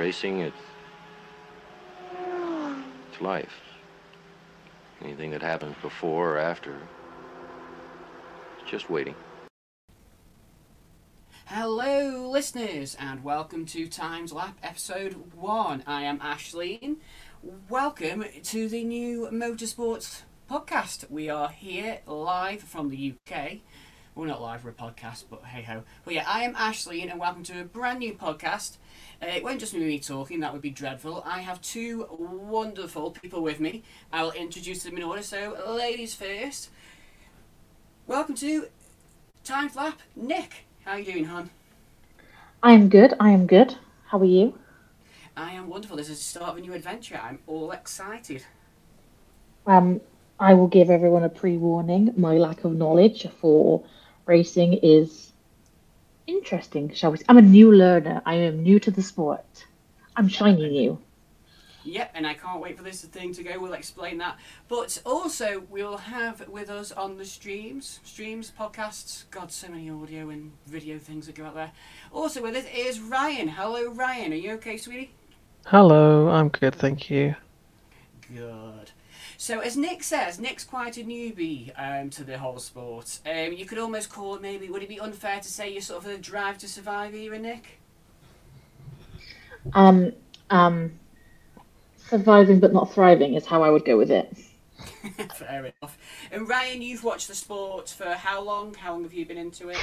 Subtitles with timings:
[0.00, 0.56] Racing, it's,
[3.12, 3.60] it's life.
[5.02, 6.78] Anything that happens before or after,
[8.58, 9.14] it's just waiting.
[11.44, 15.84] Hello, listeners, and welcome to Timed Lap episode one.
[15.86, 16.96] I am Aisleyne.
[17.68, 21.10] Welcome to the new Motorsports podcast.
[21.10, 23.58] We are here live from the UK.
[24.16, 25.84] Well, not live for a podcast, but hey ho.
[26.04, 28.76] But yeah, I am Aisleyne, and welcome to a brand new podcast.
[29.22, 31.22] Uh, it won't just be me talking, that would be dreadful.
[31.24, 33.84] I have two wonderful people with me.
[34.12, 35.22] I will introduce them in order.
[35.22, 36.70] So, ladies first.
[38.08, 38.66] Welcome to
[39.44, 40.66] Timed Lap, Nic.
[40.84, 41.50] How are you doing, hon?
[42.64, 43.14] I am good.
[43.20, 43.76] I am good.
[44.08, 44.58] How are you?
[45.36, 45.96] I am wonderful.
[45.96, 47.20] This is the start of a new adventure.
[47.22, 48.44] I'm all excited.
[49.68, 50.00] Um,
[50.40, 52.12] I will give everyone a pre-warning.
[52.16, 53.84] My lack of knowledge for
[54.26, 55.32] racing is
[56.26, 57.18] interesting, shall we?
[57.18, 57.24] Say.
[57.28, 58.22] I'm a new learner.
[58.24, 59.66] I am new to the sport.
[60.16, 60.98] I'm shiny new.
[61.82, 63.58] Yep, and I can't wait for this thing to go.
[63.58, 64.38] We'll explain that.
[64.68, 70.28] But also, we'll have with us on the streams, streams, podcasts, God, so many audio
[70.28, 71.72] and video things that go out there.
[72.12, 73.48] Also with us is Ryan.
[73.48, 74.32] Hello, Ryan.
[74.32, 75.10] Are you okay, sweetie?
[75.66, 77.34] Hello, I'm good, thank you.
[78.34, 78.90] Good.
[79.40, 83.20] So, as Nic says, Nic's quite a newbie um, to the whole sport.
[83.24, 86.04] Um, you could almost call it maybe, would it be unfair to say you're sort
[86.04, 87.80] of a drive to survive era, Nic?
[89.72, 90.12] Um,
[90.50, 90.92] um,
[91.96, 94.30] surviving but not thriving is how I would go with it.
[95.34, 95.96] Fair enough.
[96.30, 98.74] And Ryan, you've watched the sport for how long?
[98.74, 99.78] How long have you been into it?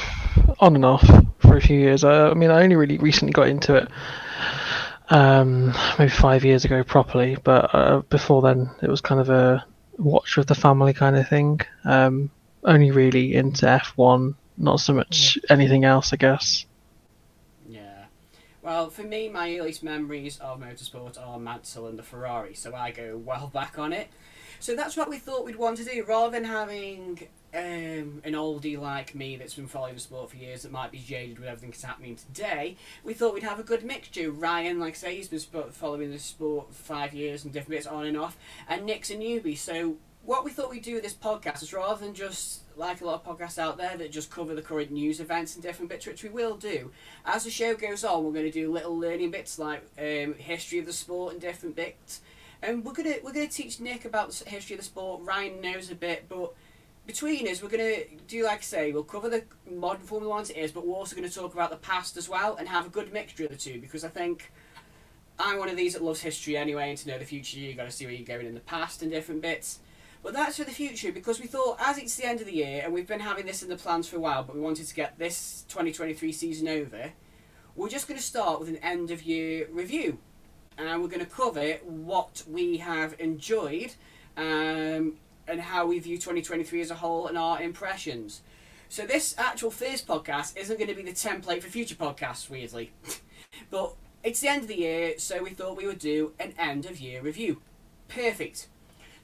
[0.60, 1.04] On and off
[1.40, 2.04] for a few years.
[2.04, 3.88] I, I mean, I only really recently got into it,
[5.10, 7.38] um, maybe five years ago properly.
[7.44, 9.66] But uh, before then, it was kind of a
[9.98, 11.62] watch with the family kind of thing.
[11.86, 12.30] Um,
[12.64, 16.66] only really into F1, not so much anything else, I guess.
[17.68, 18.06] Yeah.
[18.62, 22.92] Well, for me, my earliest memories of motorsport are Mansell and the Ferrari, so I
[22.92, 24.10] go well back on it.
[24.60, 28.78] So that's what we thought we'd want to do, rather than having um, an oldie
[28.80, 31.72] like me that's been following the sport for years that might be jaded with everything
[31.72, 32.76] that's happening today.
[33.04, 34.32] We thought we'd have a good mixture.
[34.32, 37.88] Ryan, like I say, he's been following the sport for five years and different bits
[37.88, 39.58] on and off, and Nic's a newbie.
[39.58, 43.06] So what we thought we'd do with this podcast is rather than just like a
[43.06, 46.06] lot of podcasts out there that just cover the current news events and different bits,
[46.06, 46.92] which we will do.
[47.26, 50.80] As the show goes on, we're going to do little learning bits like um, history
[50.80, 52.20] of the sport and different bits.
[52.62, 55.22] And we're gonna we're gonna teach Nic about the history of the sport.
[55.24, 56.54] Ryan knows a bit, but
[57.06, 57.98] between us, we're gonna
[58.28, 61.16] do like I say, we'll cover the modern Formula One it is, but we're also
[61.16, 63.80] gonna talk about the past as well and have a good mixture of the two
[63.80, 64.52] because I think
[65.40, 67.86] I'm one of these that loves history anyway, and to know the future, you got
[67.86, 69.80] to see where you're going in the past and different bits.
[70.24, 72.82] But that's for the future because we thought, as it's the end of the year,
[72.84, 74.96] and we've been having this in the plans for a while, but we wanted to
[74.96, 77.12] get this 2023 season over,
[77.76, 80.18] we're just going to start with an end of year review.
[80.78, 83.94] And we're going to cover what we have enjoyed
[84.36, 85.14] um,
[85.48, 88.42] and how we view 2023 as a whole and our impressions.
[88.90, 92.92] So, this actual first podcast isn't going to be the template for future podcasts, weirdly.
[93.70, 93.94] but
[94.24, 97.00] it's the end of the year, so we thought we would do an end of
[97.00, 97.62] year review.
[98.08, 98.68] Perfect.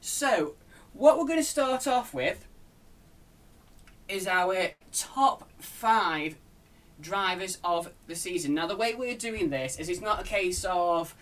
[0.00, 0.54] So,
[0.92, 2.46] what we're going to start off with
[4.08, 6.36] is our top five
[7.00, 8.54] drivers of the season.
[8.54, 11.14] Now, the way we're doing this is it's not a case of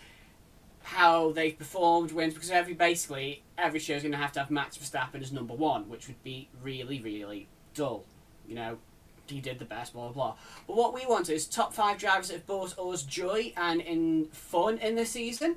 [0.84, 4.50] how they've performed, wins, because every basically every show is going to have to have
[4.50, 8.04] Max Verstappen as number one, which would be really, really dull.
[8.46, 8.78] You know,
[9.26, 10.34] he did the best, blah blah blah.
[10.66, 14.26] But what we want is top five drivers that have brought us joy and in
[14.26, 15.56] fun in the season.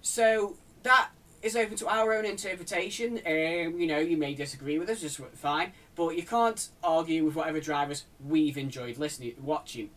[0.00, 1.10] So that
[1.42, 3.20] is open to our own interpretation.
[3.24, 7.36] Um, you know, you may disagree with us, just fine, but you can't argue with
[7.36, 9.90] whatever drivers we've enjoyed listening, watching.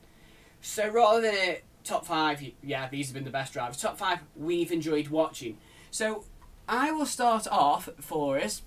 [0.62, 3.78] So rather than a top five, yeah, these have been the best drivers.
[3.78, 5.58] Top five we've enjoyed watching.
[5.90, 6.24] So
[6.68, 8.64] I will start off for us.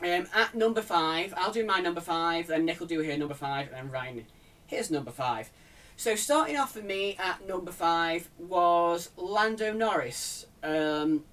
[0.00, 3.34] Um, at number five, I'll do my number five, then Nick will do here number
[3.34, 4.26] five, and then Ryan
[4.66, 5.50] here's number five.
[5.96, 10.46] So starting off for me at number five was Lando Norris.
[10.62, 11.24] Um,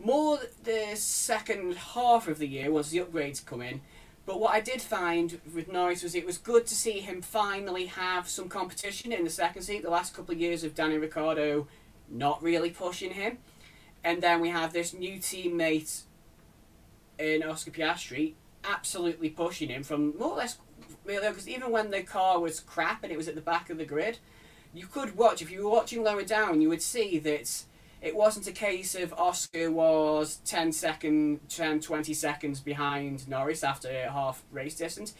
[0.00, 3.80] more the second half of the year once the upgrades come in.
[4.28, 7.86] But what I did find with Norris was it was good to see him finally
[7.86, 9.82] have some competition in the second seat.
[9.82, 11.66] The last couple of years of Danny Ricciardo
[12.10, 13.38] not really pushing him.
[14.04, 16.02] And then we have this new teammate
[17.18, 18.34] in Oscar Piastri
[18.64, 20.58] absolutely pushing him from more or less
[21.06, 23.86] because even when the car was crap and it was at the back of the
[23.86, 24.18] grid,
[24.74, 27.64] you could watch if you were watching lower down, you would see that
[28.00, 33.90] it wasn't a case of Oscar was 10 second, 10, 20 seconds behind Norris after
[34.08, 35.14] half race distance.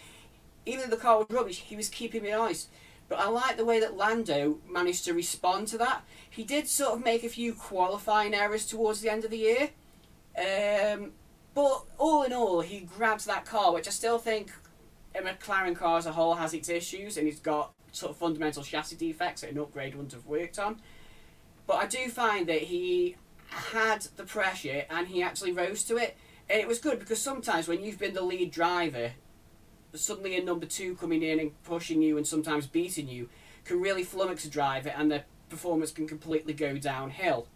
[0.65, 2.69] Even though the car was rubbish, he was keeping it nice.
[3.09, 6.03] But I like the way that Lando managed to respond to that.
[6.29, 9.71] He did sort of make a few qualifying errors towards the end of the year.
[10.37, 11.13] Um,
[11.55, 14.53] but all in all, he grabs that car, which I still think
[15.15, 18.63] a McLaren car as a whole has its issues, and it's got sort of fundamental
[18.63, 20.81] chassis defects that an upgrade wouldn't have worked on.
[21.69, 23.17] But I do find that he
[23.49, 26.17] had the pressure and he actually rose to it.
[26.49, 29.13] And it was good because sometimes when you've been the lead driver,
[29.93, 33.29] suddenly a number two coming in and pushing you and sometimes beating you
[33.67, 37.49] can really flummox a driver and the performance can completely go downhill.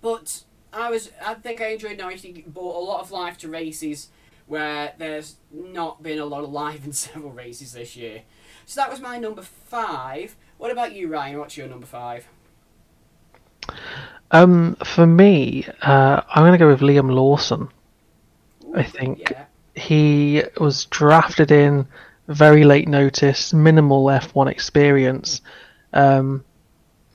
[0.00, 3.48] But I was I think I enjoyed knowing he brought a lot of life to
[3.48, 4.08] races
[4.46, 8.22] where there's not been a lot of life in several races this year.
[8.64, 10.36] So that was my number five.
[10.56, 11.38] What about you, Ryan?
[11.38, 12.26] What's your number five?
[14.30, 17.68] Um, for me, uh, I'm going to go with Liam Lawson.
[18.74, 19.44] I think Yeah.
[19.74, 21.86] he was drafted in
[22.28, 25.40] very late notice, minimal F1 experience,
[25.94, 26.44] um,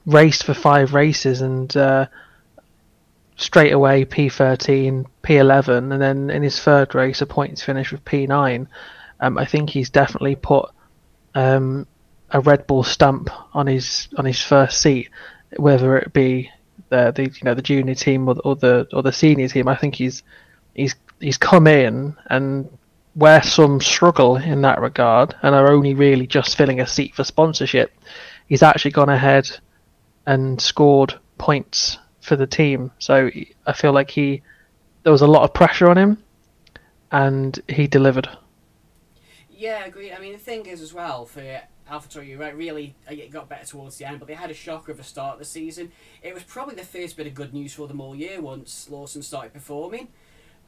[0.08, 2.08] raced for five races and uh,
[3.36, 8.68] straight away P13, P11, and then in his third race a points finish with P9.
[9.20, 10.70] Um, I think he's definitely put
[11.36, 11.86] um,
[12.32, 15.10] a Red Bull stamp on his on his first seat,
[15.58, 16.50] whether it be
[16.90, 19.68] the, the you know the junior team or, the- or the or the senior team.
[19.68, 20.24] I think he's
[20.74, 22.70] he's he's come in and
[23.16, 27.24] where some struggle in that regard and are only really just filling a seat for
[27.24, 27.92] sponsorship,
[28.48, 29.48] he's actually gone ahead
[30.26, 32.92] and scored points for the team.
[33.00, 33.30] So
[33.68, 34.42] I feel like he
[35.04, 36.24] there was a lot of pressure on him,
[37.12, 38.30] and he delivered.
[39.50, 40.12] Yeah, I agree.
[40.12, 41.42] I mean, the thing is as well for
[41.90, 44.54] AlphaTauri, you're right, really uh, it got better towards the end, but they had a
[44.54, 45.92] shocker of a start the season.
[46.22, 49.22] It was probably the first bit of good news for them all year once Lawson
[49.22, 50.08] started performing.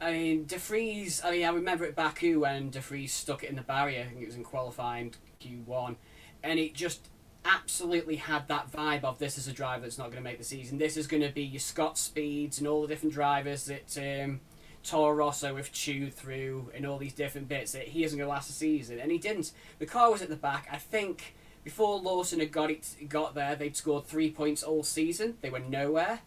[0.00, 3.50] I mean, De Vries, I mean, I remember at Baku when De Vries stuck it
[3.50, 5.96] in the barrier, I think it was in qualifying Q1,
[6.42, 7.08] and it just
[7.46, 10.44] absolutely had that vibe of this is a driver that's not going to make the
[10.44, 10.78] season.
[10.78, 14.40] This is going to be your Scott Speeds and all the different drivers that um,
[14.86, 18.32] Toro Rosso have chewed through and all these different bits that he isn't going to
[18.32, 19.52] last the season, and he didn't.
[19.78, 20.68] The car was at the back.
[20.70, 21.34] I think
[21.64, 25.38] before Lawson had got it got there, they'd scored three points all season.
[25.40, 26.20] They were nowhere,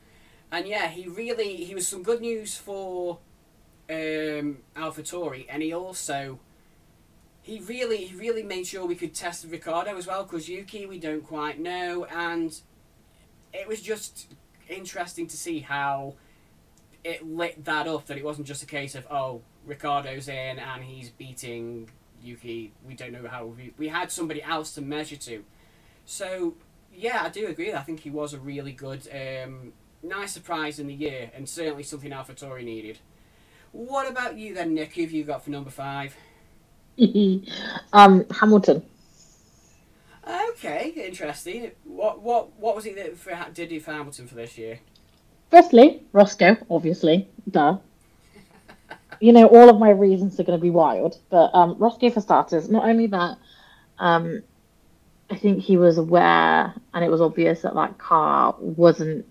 [0.51, 3.19] and yeah, he really he was some good news for
[3.89, 6.39] um, AlphaTauri, and he also
[7.41, 10.99] he really he really made sure we could test Ricciardo as well because Yuki we
[10.99, 12.59] don't quite know, and
[13.53, 14.33] it was just
[14.67, 16.15] interesting to see how
[17.03, 20.83] it lit that up that it wasn't just a case of oh Ricciardo's in and
[20.83, 21.89] he's beating
[22.21, 22.73] Yuki.
[22.85, 25.43] We don't know how we, we had somebody else to measure to.
[26.05, 26.55] So
[26.93, 27.73] yeah, I do agree.
[27.73, 29.73] I think he was a really good, um,
[30.03, 32.99] nice surprise in the year, and certainly something AlphaTauri needed.
[33.71, 34.93] What about you then, Nic?
[34.95, 36.15] Who have you got for number five?
[37.93, 38.83] um, Hamilton.
[40.49, 41.71] Okay, interesting.
[41.85, 44.79] What what what was it that for, did he for Hamilton for this year?
[45.49, 47.77] Firstly, Roscoe, obviously, duh.
[49.19, 52.21] you know, all of my reasons are going to be wild, but um, Roscoe for
[52.21, 52.69] starters.
[52.69, 53.37] Not only that,
[53.97, 54.43] um,
[55.29, 59.25] I think he was aware, and it was obvious that that car wasn't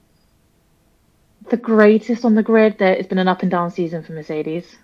[1.50, 2.78] the greatest on the grid.
[2.78, 4.76] There, it's been an up and down season for Mercedes,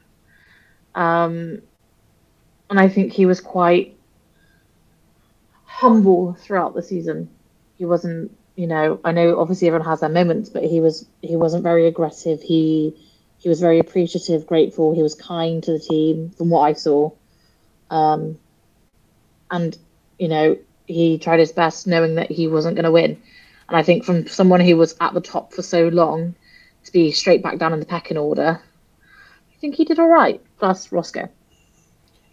[0.94, 1.62] um,
[2.70, 3.96] and I think he was quite
[5.64, 7.28] humble throughout the season.
[7.76, 11.36] He wasn't you know, I know obviously everyone has their moments, but he was he
[11.36, 12.40] wasn't very aggressive.
[12.40, 12.94] He
[13.38, 14.94] he was very appreciative, grateful.
[14.94, 17.10] He was kind to the team, from what I saw.
[17.90, 18.38] Um,
[19.50, 19.76] and
[20.18, 20.56] you know,
[20.86, 23.20] he tried his best, knowing that he wasn't going to win.
[23.68, 26.34] And I think from someone who was at the top for so long
[26.84, 28.60] to be straight back down in the pecking order,
[29.52, 30.40] I think he did all right.
[30.58, 31.28] Plus Roscoe.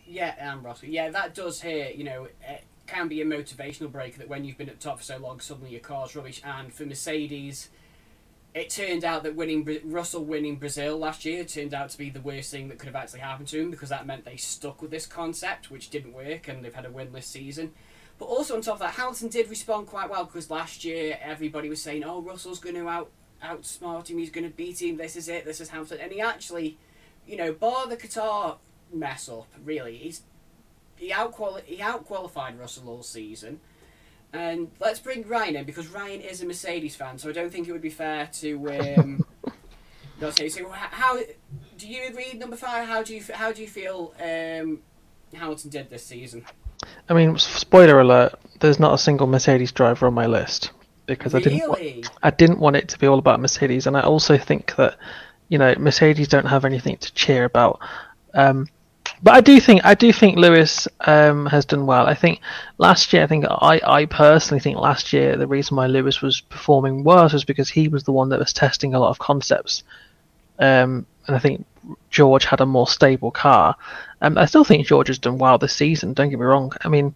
[0.05, 0.87] Yeah, and Roscoe.
[0.87, 1.89] Yeah, that does here.
[1.95, 5.03] You know, it can be a motivational break that when you've been at top for
[5.03, 6.41] so long, suddenly your car's rubbish.
[6.43, 7.69] And for Mercedes,
[8.53, 12.19] it turned out that winning Russell winning Brazil last year turned out to be the
[12.19, 14.91] worst thing that could have actually happened to him because that meant they stuck with
[14.91, 17.71] this concept, which didn't work, and they've had a winless season.
[18.19, 21.69] But also on top of that, Hamilton did respond quite well because last year everybody
[21.69, 23.09] was saying, "Oh, Russell's going to out
[23.41, 24.17] outsmart him.
[24.17, 24.97] He's going to beat him.
[24.97, 25.45] This is it.
[25.45, 26.77] This is Hamilton." And he actually,
[27.25, 28.57] you know, bar the Qatar
[28.93, 30.21] mess up, really, he's
[31.01, 33.59] he out he out qualified Russell all season.
[34.33, 37.67] And let's bring Ryan in because Ryan is a Mercedes fan, so I don't think
[37.67, 39.25] it would be fair to um,
[40.21, 40.47] not say.
[40.47, 41.19] So, how
[41.77, 42.33] do you agree?
[42.35, 42.87] Number five.
[42.87, 44.79] How do you how do you feel um,
[45.33, 46.45] Hamilton did this season?
[47.09, 50.71] I mean, spoiler alert: there's not a single Mercedes driver on my list
[51.07, 51.67] because I didn't.
[51.67, 54.97] wa- I didn't want it to be all about Mercedes, and I also think that
[55.49, 57.79] you know Mercedes don't have anything to cheer about.
[58.33, 58.69] Um,
[59.23, 62.07] But I do think I do think Lewis um, has done well.
[62.07, 62.39] I think
[62.79, 66.41] last year, I think I, I personally think last year the reason why Lewis was
[66.41, 69.83] performing worse was because he was the one that was testing a lot of concepts,
[70.57, 71.65] um, and I think
[72.09, 73.75] George had a more stable car.
[74.21, 76.13] Um, I still think George has done well this season.
[76.13, 76.73] Don't get me wrong.
[76.81, 77.13] I mean,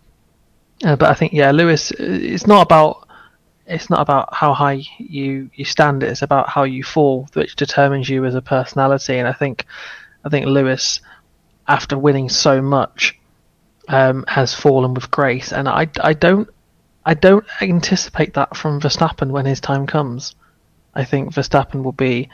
[0.84, 1.92] uh, but I think yeah, Lewis.
[1.92, 3.08] It's not about
[3.66, 6.04] it's not about how high you you stand.
[6.04, 9.18] It's about how you fall, which determines you as a personality.
[9.18, 9.66] And I think
[10.24, 11.02] I think Lewis
[11.68, 13.18] after winning so much,
[13.88, 16.50] um, has fallen with grace, and I, I don't
[17.06, 20.36] I don't anticipate that from Verstappen when his time comes.
[20.96, 22.30] I think Verstappen will be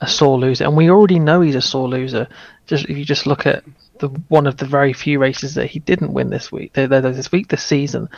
[0.00, 2.28] a sore loser, and we already know he's a sore loser.
[2.66, 3.64] Just if you just look at
[3.98, 7.48] the one of the very few races that he didn't win this week, this week,
[7.48, 8.08] this season,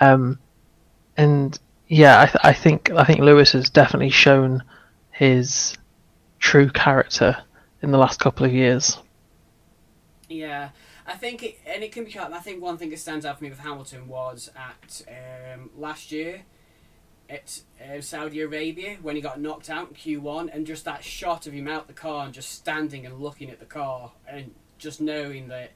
[0.00, 0.38] um,
[1.16, 4.62] and yeah, I, th- I think I think Lewis has definitely shown
[5.10, 5.76] his
[6.38, 7.36] true character
[7.82, 8.98] in the last couple of years.
[10.28, 10.70] Yeah,
[11.06, 12.18] I think, it, and it can be.
[12.18, 16.12] I think one thing that stands out for me with Hamilton was at um, last
[16.12, 16.42] year
[17.30, 21.46] at uh, Saudi Arabia when he got knocked out in Q1, and just that shot
[21.46, 25.00] of him out the car and just standing and looking at the car and just
[25.00, 25.72] knowing that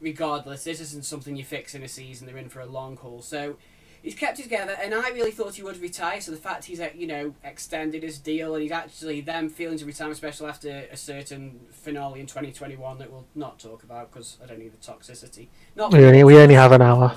[0.00, 2.26] regardless, this isn't something you fix in a season.
[2.26, 3.56] They're in for a long haul, so
[4.04, 6.20] he's kept it together, and I really thought he would retire.
[6.20, 9.78] So the fact he's uh, you know extended his deal, and he's actually them feeling
[9.78, 14.38] to retirement special after a certain finale in 2021 that we'll not talk about because
[14.42, 15.48] I don't need the toxicity.
[15.74, 17.16] Not we only we only have an hour.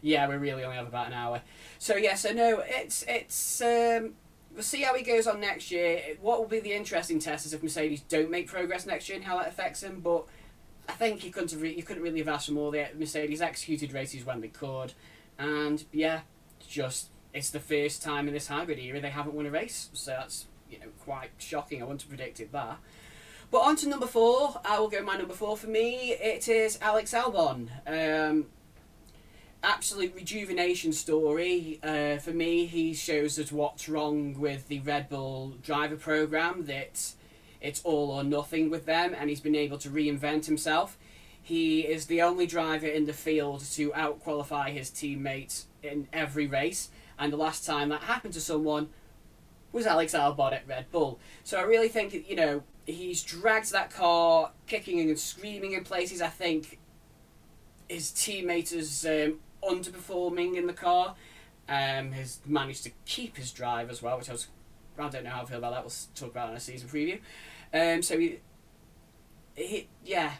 [0.00, 1.42] Yeah, we really only have about an hour.
[1.78, 3.60] So yeah, so no, it's it's.
[3.60, 4.14] Um,
[4.54, 6.16] we'll see how he goes on next year.
[6.20, 9.24] What will be the interesting test is if Mercedes don't make progress next year and
[9.24, 10.00] how that affects him.
[10.00, 10.24] But
[10.88, 12.70] I think you couldn't have re- you couldn't really have asked for more.
[12.70, 14.94] The Mercedes executed races when they could.
[15.40, 16.20] And yeah,
[16.68, 19.88] just it's the first time in this hybrid era they haven't won a race.
[19.94, 21.80] So that's you know quite shocking.
[21.80, 22.78] I wouldn't have predicted that.
[23.50, 24.60] But on to number four.
[24.64, 26.12] I will go my number four for me.
[26.12, 27.68] It is Alex Albon.
[27.86, 28.46] Um,
[29.62, 31.80] absolute rejuvenation story.
[31.82, 36.66] Uh, for me, he shows us what's wrong with the Red Bull driver program.
[36.66, 37.14] That
[37.60, 40.96] it's all or nothing with them, and he's been able to reinvent himself.
[41.42, 46.90] He is the only driver in the field to outqualify his teammates in every race,
[47.18, 48.90] and the last time that happened to someone
[49.72, 51.18] was Alex Albon at Red Bull.
[51.44, 56.20] So I really think you know he's dragged that car kicking and screaming in places.
[56.22, 56.78] I think
[57.88, 61.14] his teammate is um, underperforming in the car.
[61.68, 64.48] Um, has managed to keep his drive as well, which I was
[64.98, 65.82] I don't know how I feel about that.
[65.82, 67.20] We'll talk about it in a season preview.
[67.72, 68.40] Um, so he,
[69.54, 70.32] he yeah,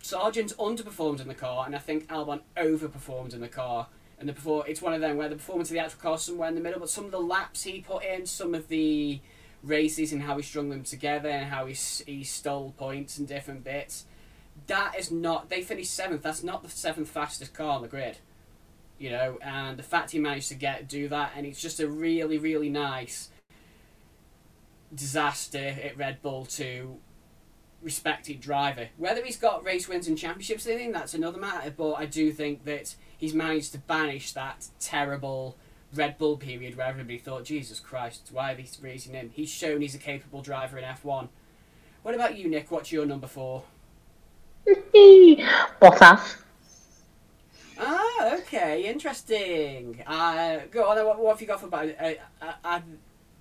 [0.00, 3.88] Sargent underperformed in the car, and I think Albon overperformed in the car.
[4.18, 6.22] And the before it's one of them where the performance of the actual car is
[6.22, 9.20] somewhere in the middle, but some of the laps he put in, some of the
[9.62, 11.74] races and how he strung them together and how he
[12.06, 14.06] he stole points and different bits.
[14.66, 15.50] That is not.
[15.50, 16.22] They finished seventh.
[16.22, 18.18] That's not the seventh fastest car on the grid.
[18.98, 21.88] You know, and the fact he managed to get do that, and it's just a
[21.88, 23.30] really really nice
[24.92, 26.98] disaster at Red Bull to
[27.82, 28.88] respected driver.
[28.96, 31.72] Whether he's got race wins and championships in him, that's another matter.
[31.76, 35.56] But I do think that he's managed to banish that terrible
[35.94, 39.30] Red Bull period where everybody thought, Jesus Christ, why are they raising him?
[39.32, 41.28] He's shown he's a capable driver in F1.
[42.02, 42.70] What about you, Nic?
[42.70, 43.64] What's your number four?
[44.66, 46.36] Bottas.
[47.80, 50.02] Ah, okay, interesting.
[50.06, 51.06] Uh, go on.
[51.06, 51.74] What, what have you got for?
[51.74, 52.80] Uh, uh, uh,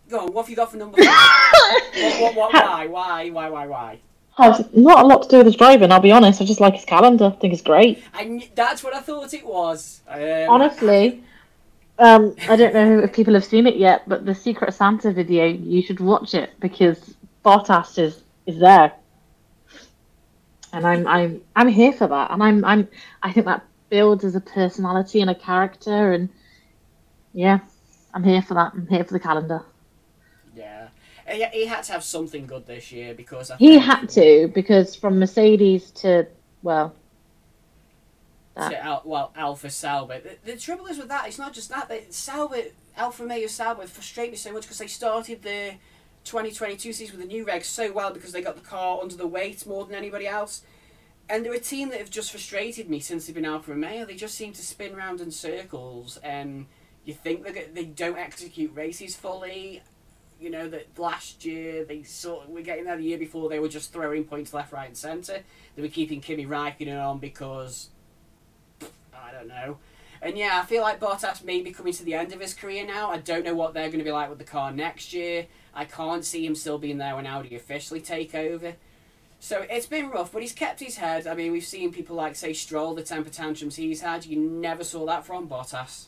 [0.08, 0.34] go on.
[0.34, 1.06] What have you got for number four?
[1.96, 2.88] what, what, what, why?
[2.88, 3.30] Why?
[3.30, 3.50] Why?
[3.50, 3.68] Why?
[3.68, 4.00] Why?
[4.38, 5.92] Has not a lot to do with his driving.
[5.92, 6.42] I'll be honest.
[6.42, 7.26] I just like his calendar.
[7.26, 8.04] I think it's great.
[8.20, 10.02] And that's what I thought it was.
[10.08, 11.24] Um, Honestly,
[11.98, 15.46] um, I don't know if people have seen it yet, but the Secret Santa video,
[15.46, 18.94] you should watch it because Bottas is is there,
[20.72, 22.88] and I'm I'm I'm here for that, and I'm I'm
[23.24, 26.30] I think that builds as a personality and a character, and
[27.34, 27.60] yeah,
[28.14, 28.74] I'm here for that.
[28.74, 29.64] I'm here for the calendar
[31.28, 34.96] he, he had to have something good this year because I he had to because
[34.96, 36.28] from Mercedes to
[36.64, 36.96] well.
[38.56, 40.20] To Al, well, Alfa Sauber.
[40.20, 41.90] The, the, trouble is with that, it's not just that.
[41.90, 42.58] They, Sauber,
[42.96, 45.74] Alfa Romeo Sauber frustrate me so much because they started the
[46.24, 49.28] 2022 season with the new regs so well because they got the car under the
[49.28, 50.64] weight more than anybody else.
[51.30, 54.06] And they're a team that have just frustrated me since they've been Alfa Romeo.
[54.06, 56.66] They just seem to spin around in circles and
[57.06, 59.84] you think they they don't execute races fully
[60.40, 63.68] you know that last year they sort we're getting there the year before they were
[63.68, 65.44] just throwing points left, right, and centre.
[65.76, 67.90] They were keeping Kimi Raikkonen on because
[69.14, 69.78] I don't know.
[70.22, 72.86] And yeah, I feel like Bottas may be coming to the end of his career
[72.86, 73.12] now.
[73.12, 75.46] I don't know what they're going to be like with the car next year.
[75.74, 78.74] I can't see him still being there when Audi officially take over.
[79.40, 81.28] So it's been rough, but he's kept his head.
[81.28, 84.26] I mean, we've seen people like say Stroll, the temper tantrums he's had.
[84.26, 86.06] You never saw that from Bottas.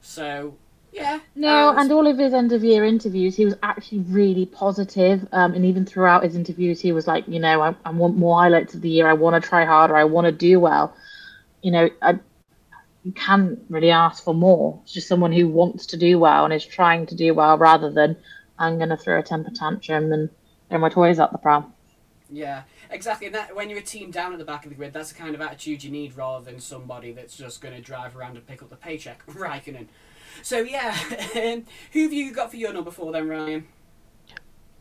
[0.00, 0.56] So
[0.92, 1.20] yeah.
[1.34, 5.26] No, and, and all of his end of year interviews, he was actually really positive.
[5.32, 8.38] Um, and even throughout his interviews, he was like, you know, I, I want more
[8.38, 9.08] highlights of the year.
[9.08, 9.96] I want to try harder.
[9.96, 10.94] I want to do well.
[11.62, 12.18] You know, I,
[13.04, 14.80] you can't really ask for more.
[14.82, 17.90] It's just someone who wants to do well and is trying to do well rather
[17.90, 18.16] than
[18.58, 20.28] I'm going to throw a temper tantrum and
[20.68, 21.72] throw my toys at the pram.
[22.30, 23.26] Yeah, exactly.
[23.26, 25.18] And that when you're a team down at the back of the grid, that's the
[25.18, 28.46] kind of attitude you need rather than somebody that's just going to drive around and
[28.46, 29.26] pick up the paycheck.
[29.30, 29.86] Raikkonen.
[30.42, 30.96] So yeah,
[31.36, 33.66] um, who have you got for your number four then, Ryan?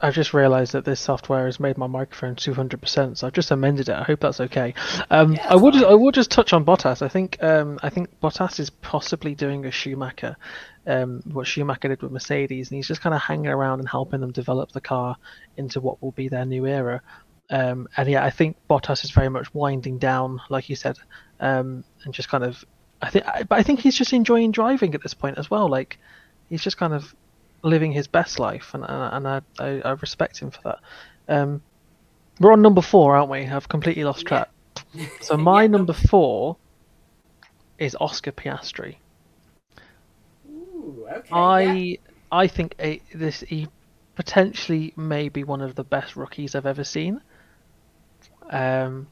[0.02, 3.88] I've just realised that this software has made my microphone 200%, so I've just amended
[3.88, 3.96] it.
[3.96, 4.74] I hope that's okay.
[5.12, 7.02] Um, yeah, I would I would just touch on Bottas.
[7.04, 10.38] I think um, I think Bottas is possibly doing a Schumacher,
[10.88, 14.22] um, what Schumacher did with Mercedes, and he's just kind of hanging around and helping
[14.22, 15.18] them develop the car
[15.56, 17.02] into what will be their new era.
[17.52, 20.98] Um, and yeah, I think Bottas is very much winding down, like you said,
[21.40, 22.64] um, and just kind of.
[23.02, 25.68] I think, but I think he's just enjoying driving at this point as well.
[25.68, 25.98] Like,
[26.50, 27.16] he's just kind of
[27.64, 30.80] living his best life, and and, I, I, I respect him for that.
[31.28, 31.62] Um,
[32.40, 33.46] we're on number four, aren't we?
[33.46, 34.50] I've completely lost track.
[34.94, 35.08] Yeah.
[35.22, 36.58] So my yeah, number four
[37.78, 38.98] is Oscar Piastri.
[40.50, 41.30] Ooh, okay.
[41.32, 41.98] I yeah.
[42.32, 43.68] I think a, this he
[44.16, 47.22] potentially may be one of the best rookies I've ever seen.
[48.50, 49.08] Um,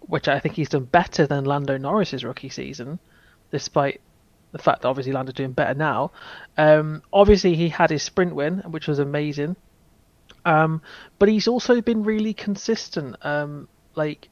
[0.00, 2.98] which I think he's done better than Lando Norris's rookie season,
[3.50, 4.00] despite
[4.52, 6.12] the fact that obviously Lando's doing better now.
[6.56, 9.56] Um, obviously, he had his sprint win, which was amazing.
[10.44, 10.82] Um,
[11.18, 13.16] but he's also been really consistent.
[13.22, 14.28] Um, like,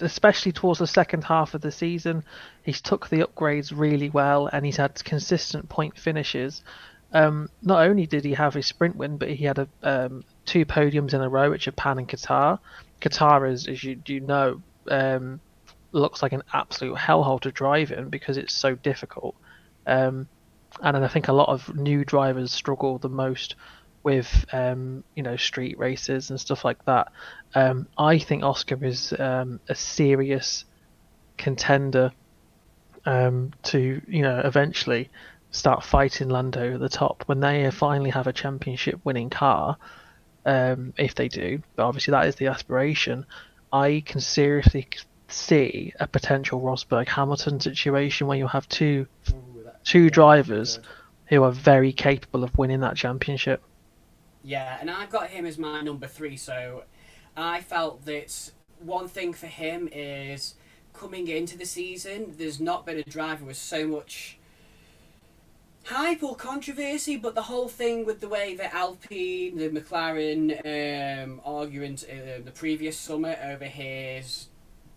[0.00, 2.24] especially towards the second half of the season,
[2.62, 6.62] he's took the upgrades really well, and he's had consistent point finishes.
[7.12, 10.64] Um, not only did he have his sprint win, but he had a, um, two
[10.64, 12.60] podiums in a row which at Japan and Qatar.
[13.00, 15.40] Qatar, is, as you do know, um,
[15.92, 19.34] looks like an absolute hellhole to drive in because it's so difficult.
[19.86, 20.28] Um,
[20.82, 23.56] and I think a lot of new drivers struggle the most
[24.02, 27.12] with um, you know street races and stuff like that.
[27.54, 30.64] Um, I think Oscar is um, a serious
[31.36, 32.12] contender
[33.04, 35.10] um, to you know eventually
[35.50, 39.76] start fighting Lando at the top when they finally have a championship winning car.
[40.46, 43.26] Um, if they do, but obviously that is the aspiration.
[43.72, 44.88] I can seriously
[45.28, 50.80] see a potential Rosberg Hamilton situation where you have two Ooh, two drivers
[51.26, 53.62] who are very capable of winning that championship.
[54.42, 56.82] Yeah, and I've got him as my number three, so
[57.36, 60.54] I felt that one thing for him is
[60.92, 64.38] coming into the season, there's not been a driver with so much
[65.84, 71.40] hype or controversy, but the whole thing with the way that Alpine, the McLaren, um,
[71.44, 74.48] arguing uh, the previous summer over his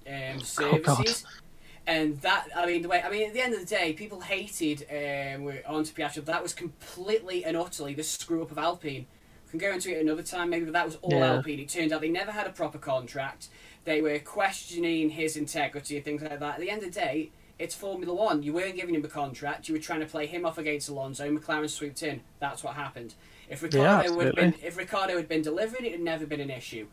[0.07, 1.25] um, oh, services.
[1.25, 1.39] Oh,
[1.85, 4.21] and that, I mean, the way, I mean, at the end of the day, people
[4.21, 6.23] hated um, onto Piastri.
[6.23, 9.05] That was completely and utterly the screw up of Alpine.
[9.45, 11.33] We can go into it another time, maybe, but that was all yeah.
[11.33, 11.59] Alpine.
[11.59, 13.49] It turned out they never had a proper contract.
[13.83, 16.55] They were questioning his integrity and things like that.
[16.55, 17.31] At the end of the day,
[17.63, 18.43] it's Formula One.
[18.43, 19.69] You weren't giving him a contract.
[19.69, 21.29] You were trying to play him off against Alonso.
[21.31, 22.19] McLaren swooped in.
[22.39, 23.15] That's what happened.
[23.49, 26.41] If Ricciardo, yeah, would have been, if Ricciardo had been delivering, it had never been
[26.41, 26.87] an issue.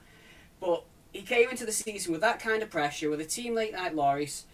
[0.61, 3.73] But he came into the season with that kind of pressure, with a team late
[3.73, 4.45] night Loris,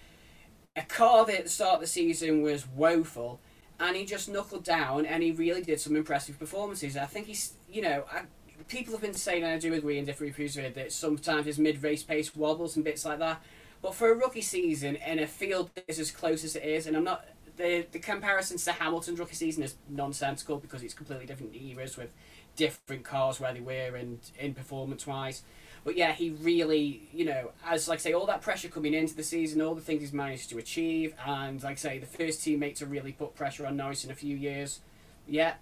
[0.75, 3.39] a car that at the start of the season was woeful,
[3.79, 6.97] and he just knuckled down and he really did some impressive performances.
[6.97, 8.23] I think he's, you know, I,
[8.69, 11.45] people have been saying, and I do agree in different reviews with it, that sometimes
[11.45, 13.43] his mid race pace wobbles and bits like that.
[13.83, 16.87] But for a rookie season in a field that is as close as it is,
[16.87, 17.25] and I'm not.
[17.57, 22.13] The, the comparisons to Hamilton's rookie season is nonsensical because it's completely different eras with
[22.55, 25.43] different cars where they were and in performance wise.
[25.87, 29.15] But yeah, he really, you know, as like I say, all that pressure coming into
[29.15, 32.41] the season, all the things he's managed to achieve, and like I say, the first
[32.41, 34.81] teammate to really put pressure on Norris in a few years.
[35.29, 35.55] Yeah.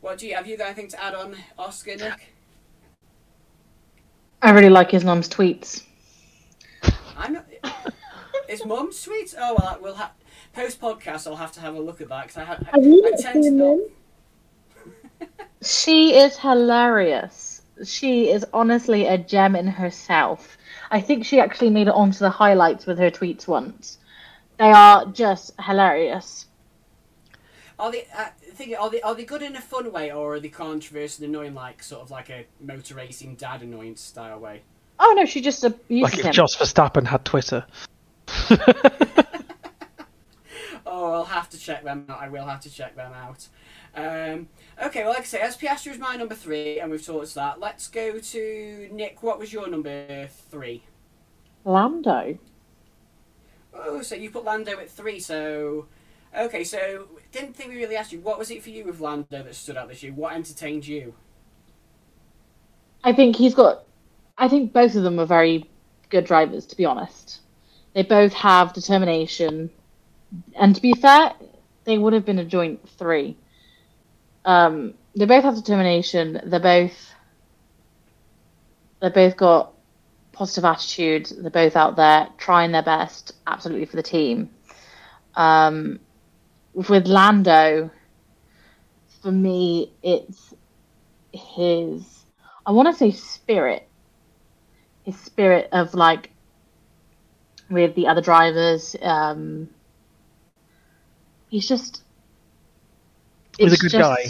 [0.00, 0.46] What do you have?
[0.48, 2.34] You got anything to add on, Oscar Nic?
[4.42, 5.84] I really like his mum's tweets.
[7.16, 7.46] I'm not.
[8.48, 9.34] His mum's tweets?
[9.38, 10.12] Oh well, we'll have
[10.52, 11.26] post podcast.
[11.26, 13.50] I'll have to have a look at that because I, I, I, I tend to
[13.50, 13.78] not.
[15.62, 20.56] she is hilarious she is honestly a gem in herself.
[20.90, 23.98] I think she actually made it onto the highlights with her tweets once.
[24.58, 26.46] They are just hilarious.
[27.78, 28.06] Are they?
[28.16, 29.00] Uh, think, are they?
[29.02, 32.02] Are they good in a fun way, or are they controversial and annoying, like sort
[32.02, 34.62] of like a motor racing dad annoyance style way?
[34.98, 36.32] Oh no, she just abuses like if him.
[36.32, 37.64] Jos Verstappen had Twitter.
[40.90, 42.20] Oh, I'll have to check them out.
[42.20, 43.46] I will have to check them out.
[43.94, 44.48] Um,
[44.82, 47.34] okay, well, like I say, as Piastri is my number three, and we've talked to
[47.34, 47.60] that.
[47.60, 49.22] Let's go to Nic.
[49.22, 50.84] What was your number three?
[51.64, 52.38] Lando.
[53.74, 55.20] Oh, so you put Lando at three.
[55.20, 55.86] So,
[56.36, 58.20] okay, so didn't think we really asked you.
[58.20, 60.12] What was it for you with Lando that stood out this year?
[60.12, 61.14] What entertained you?
[63.04, 63.84] I think he's got.
[64.38, 65.68] I think both of them are very
[66.08, 67.40] good drivers, to be honest.
[67.94, 69.70] They both have determination,
[70.54, 71.32] and to be fair,
[71.84, 73.36] they would have been a joint three.
[74.44, 76.40] Um, they both have determination.
[76.44, 77.14] They're both.
[79.00, 79.72] They've both got
[80.32, 81.26] positive attitude.
[81.26, 84.50] They're both out there trying their best, absolutely for the team.
[85.34, 86.00] Um,
[86.74, 87.90] with Lando,
[89.22, 90.54] for me, it's
[91.32, 92.24] his.
[92.64, 93.88] I want to say spirit.
[95.04, 96.30] His spirit of like
[97.70, 98.96] with the other drivers.
[99.02, 99.68] Um,
[101.48, 102.02] he's just.
[103.58, 104.24] He's a good just- guy.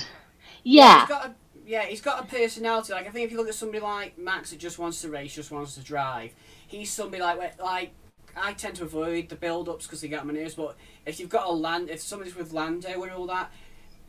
[0.65, 1.35] Yeah, He's got a,
[1.67, 2.93] yeah, he's got a personality.
[2.93, 5.35] Like I think if you look at somebody like Max that just wants to race,
[5.35, 6.33] just wants to drive,
[6.67, 7.93] he's somebody like like
[8.37, 10.55] I tend to avoid the build-ups because they get on my nerves.
[10.55, 13.51] But if you've got a land, if somebody's with Lando and all that,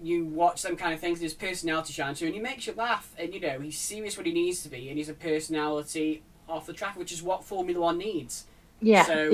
[0.02, 1.20] you watch them kind of things.
[1.20, 3.14] and His personality shines through, and he makes you laugh.
[3.18, 6.66] And you know he's serious when he needs to be, and he's a personality off
[6.66, 8.46] the track, which is what Formula One needs.
[8.82, 9.30] Yeah, So-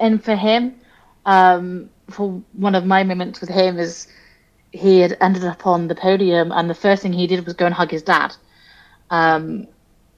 [0.00, 0.80] and for him,
[1.24, 4.08] um, for one of my moments with him is
[4.72, 7.66] he had ended up on the podium, and the first thing he did was go
[7.66, 8.34] and hug his dad.
[9.10, 9.66] Um,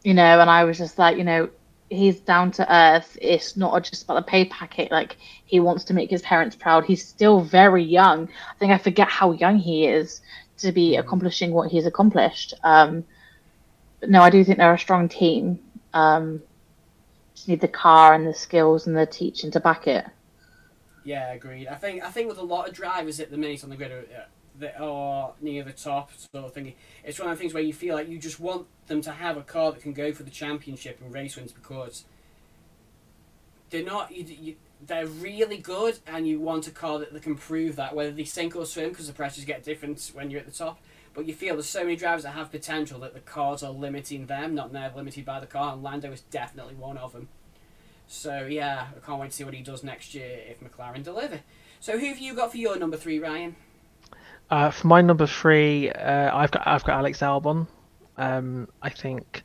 [0.02, 1.48] you know, and I was just like, you know,
[1.90, 3.18] he's down to earth.
[3.20, 4.90] It's not just about the pay packet.
[4.90, 6.84] Like he wants to make his parents proud.
[6.84, 8.28] He's still very young.
[8.54, 10.20] I think I forget how young he is
[10.58, 12.54] to be accomplishing what he's accomplished.
[12.62, 13.04] Um,
[14.00, 15.58] but no, I do think they're a strong team.
[15.92, 16.42] Um,
[17.44, 20.06] just need the car and the skills and the teaching to back it.
[21.04, 21.68] Yeah, agreed.
[21.68, 23.92] I think I think with a lot of drivers at the minute on the grid
[23.92, 24.20] uh,
[24.60, 26.72] that are near the top sort of thing,
[27.04, 29.36] it's one of the things where you feel like you just want them to have
[29.36, 32.04] a car that can go for the championship and race wins because
[33.68, 34.10] they're not.
[34.10, 37.94] You, you, they're really good, and you want a car that, that can prove that
[37.94, 40.78] whether they sink or swim because the pressures get different when you're at the top.
[41.14, 44.26] But you feel there's so many drivers that have potential that the cars are limiting
[44.26, 47.28] them, not they're limited by the car, and Lando is definitely one of them.
[48.06, 51.40] So yeah, I can't wait to see what he does next year if McLaren deliver.
[51.80, 53.56] So who have you got for your number three, Ryan?
[54.50, 57.66] Uh, for my number three, uh, I've got I've got Alex Albon.
[58.16, 59.42] Um, I think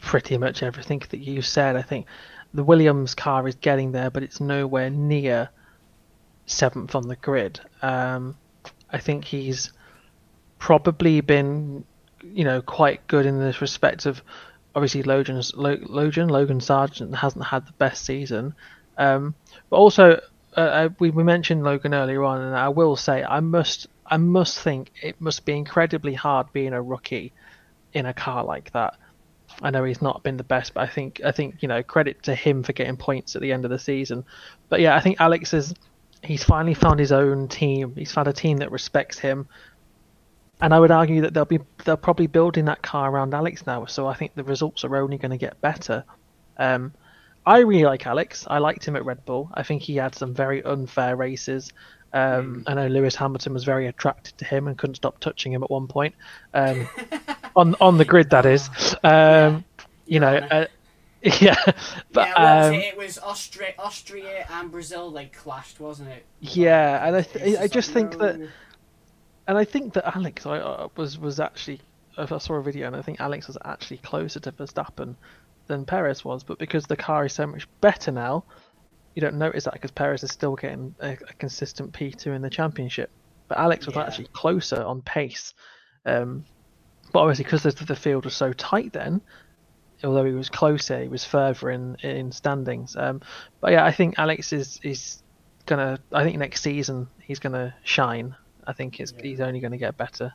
[0.00, 1.76] pretty much everything that you said.
[1.76, 2.06] I think
[2.54, 5.50] the Williams car is getting there, but it's nowhere near
[6.46, 7.60] seventh on the grid.
[7.82, 8.36] Um,
[8.90, 9.72] I think he's
[10.58, 11.84] probably been,
[12.22, 14.22] you know, quite good in this respect of
[14.74, 18.54] obviously Logan's Logan Logan Sargent hasn't had the best season,
[18.98, 19.34] um,
[19.70, 20.20] but also
[20.56, 24.18] uh, uh, we we mentioned Logan earlier on, and I will say I must I
[24.18, 27.32] must think it must be incredibly hard being a rookie
[27.92, 28.96] in a car like that.
[29.62, 32.22] I know he's not been the best, but I think I think you know credit
[32.24, 34.24] to him for getting points at the end of the season.
[34.68, 35.74] But yeah, I think Alex is
[36.22, 37.94] he's finally found his own team.
[37.96, 39.48] He's found a team that respects him,
[40.60, 43.84] and I would argue that they'll be they're probably building that car around Alex now.
[43.86, 46.04] So I think the results are only going to get better.
[46.56, 46.92] Um,
[47.44, 48.46] I really like Alex.
[48.48, 49.50] I liked him at Red Bull.
[49.54, 51.72] I think he had some very unfair races.
[52.12, 55.62] Um, I know Lewis Hamilton was very attracted to him and couldn't stop touching him
[55.62, 56.14] at one point.
[56.54, 56.88] Um,
[57.56, 58.68] on on the grid, that is.
[59.04, 59.64] Um,
[60.06, 60.66] you know, uh,
[61.22, 61.56] yeah,
[62.12, 62.84] but yeah, um, it?
[62.84, 65.10] It was Austria, Austria and Brazil.
[65.10, 66.24] They clashed, wasn't it?
[66.40, 68.48] yeah, and I th- I just like, think that.
[69.46, 71.80] And I think that Alex I, uh, was was actually
[72.18, 75.16] I saw a video and I think Alex was actually closer to Verstappen
[75.66, 78.44] than Perez was, but because the car is so much better now,
[79.14, 82.50] you don't notice that because Perez is still getting a, a consistent P2 in the
[82.50, 83.10] championship.
[83.48, 84.02] But Alex was Yeah.
[84.04, 85.54] actually closer on pace.
[86.04, 86.44] Um,
[87.12, 89.20] but obviously, because the, the field was so tight then,
[90.04, 92.96] although he was closer, he was further in in standings.
[92.96, 93.20] Um,
[93.60, 95.22] but yeah, I think Alex is is
[95.66, 95.98] gonna.
[96.12, 98.34] I think next season he's gonna shine.
[98.66, 99.22] I think it's, Yeah.
[99.22, 100.34] he's only going to get better.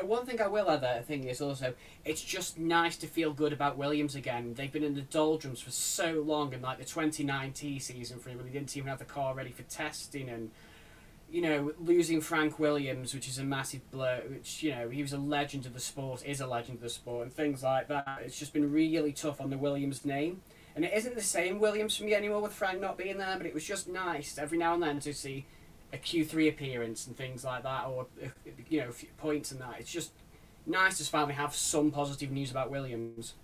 [0.00, 3.32] Uh, one thing I will add I think, is also it's just nice to feel
[3.32, 4.54] good about Williams again.
[4.54, 8.38] They've been in the doldrums for so long, and like the 2019 season for him,
[8.38, 10.50] when they didn't even have the car ready for testing, and
[11.30, 14.20] you know, losing Frank Williams, which is a massive blow.
[14.28, 16.90] Which you know, he was a legend of the sport, is a legend of the
[16.90, 18.20] sport, and things like that.
[18.24, 20.40] It's just been really tough on the Williams name,
[20.74, 23.36] and it isn't the same Williams for me anymore with Frank not being there.
[23.36, 25.44] But it was just nice every now and then to see
[25.92, 28.06] a Q3 appearance and things like that, or
[28.68, 29.76] you know, a few points and that.
[29.78, 30.12] It's just
[30.66, 33.34] nice to finally have some positive news about Williams.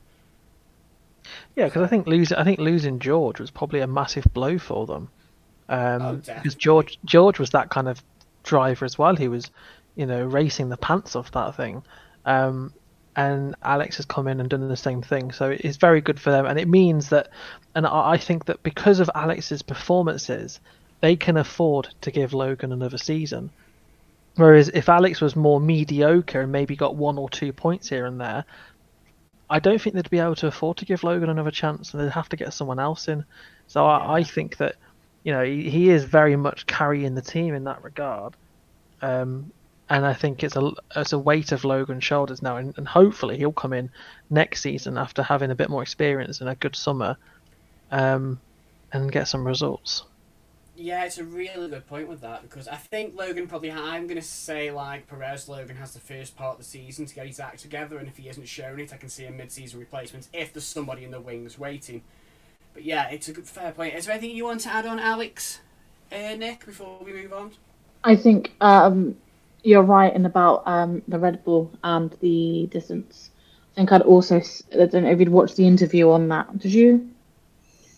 [1.57, 4.87] Yeah, because I think losing I think losing George was probably a massive blow for
[4.87, 5.11] them.
[5.69, 6.55] Um, Oh, because.
[6.55, 8.03] George George was that kind of
[8.45, 9.15] driver as well.
[9.15, 9.51] He was,
[9.95, 11.83] you know, racing the pants off that thing.
[12.25, 12.73] Um,
[13.17, 15.33] and Alex has come in and done the same thing.
[15.33, 17.29] So it's very good for them, and it means that,
[17.75, 20.61] and I think that because of Alex's performances,
[21.01, 23.51] they can afford to give Logan another season.
[24.37, 28.21] Whereas if Alex was more mediocre and maybe got one or two points here and
[28.21, 28.45] there,
[29.51, 32.11] I don't think they'd be able to afford to give Logan another chance, and they'd
[32.11, 33.25] have to get someone else in.
[33.67, 34.77] So I, I think that,
[35.25, 38.35] you know, he, he is very much carrying the team in that regard.
[39.03, 39.53] Um,
[39.91, 43.39] and I think it's a it's a weight of Logan's shoulders now, and, and hopefully
[43.39, 43.91] he'll come in
[44.29, 47.17] next season after having a bit more experience and a good summer,
[47.91, 48.39] um,
[48.93, 50.05] and get some results.
[50.81, 53.71] Yeah, it's a really good point with that because I think Logan probably.
[53.71, 55.49] Ha- I'm going to say like Perez.
[55.49, 58.17] Logan has the first part of the season to get his act together, and if
[58.17, 61.21] he isn't showing it, I can see a mid-season replacement if there's somebody in the
[61.21, 62.03] wings waiting.
[62.75, 63.95] But yeah, it's a good fair point.
[63.97, 65.59] Is there anything you want to add on, Alex,
[66.13, 67.51] uh, Nic, before we move on?
[68.05, 69.17] I think um,
[69.65, 73.31] you're right in about um, the Red Bull and the distance.
[73.73, 74.37] I think I'd also.
[74.39, 76.57] s- I don't know if you'd watched the interview on that.
[76.57, 77.11] Did you?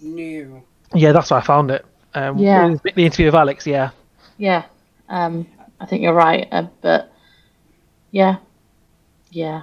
[0.00, 0.62] No.
[0.94, 1.84] Yeah, that's why I found it.
[2.14, 2.74] Um, Yeah.
[2.82, 3.66] the interview with Alex.
[3.66, 3.90] Yeah,
[4.36, 4.64] Yeah.
[5.08, 5.46] Um,
[5.80, 6.46] I think you're right.
[6.52, 7.12] Uh, but
[8.10, 8.36] yeah,
[9.30, 9.62] yeah,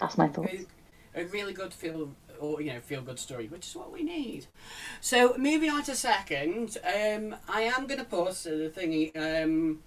[0.00, 0.52] that's my thoughts.
[1.14, 4.02] a, a really good feel or you know feel good story, which is what we
[4.02, 4.46] need.
[5.00, 9.80] So moving on to second, um, I am going to put uh, the thingy um,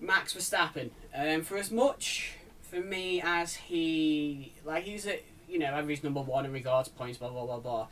[0.00, 0.90] Max Verstappen.
[1.16, 6.20] Um, for as much for me as he like he's a you know average number
[6.20, 7.86] one in regards to points, blah blah blah blah.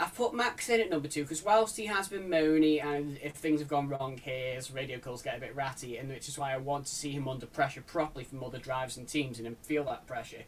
[0.00, 3.34] I've put Max in at number two because whilst he has been moany and if
[3.34, 6.54] things have gone wrong his radio calls get a bit ratty, and which is why
[6.54, 9.56] I want to see him under pressure properly from other drivers and teams and him
[9.60, 10.44] feel that pressure.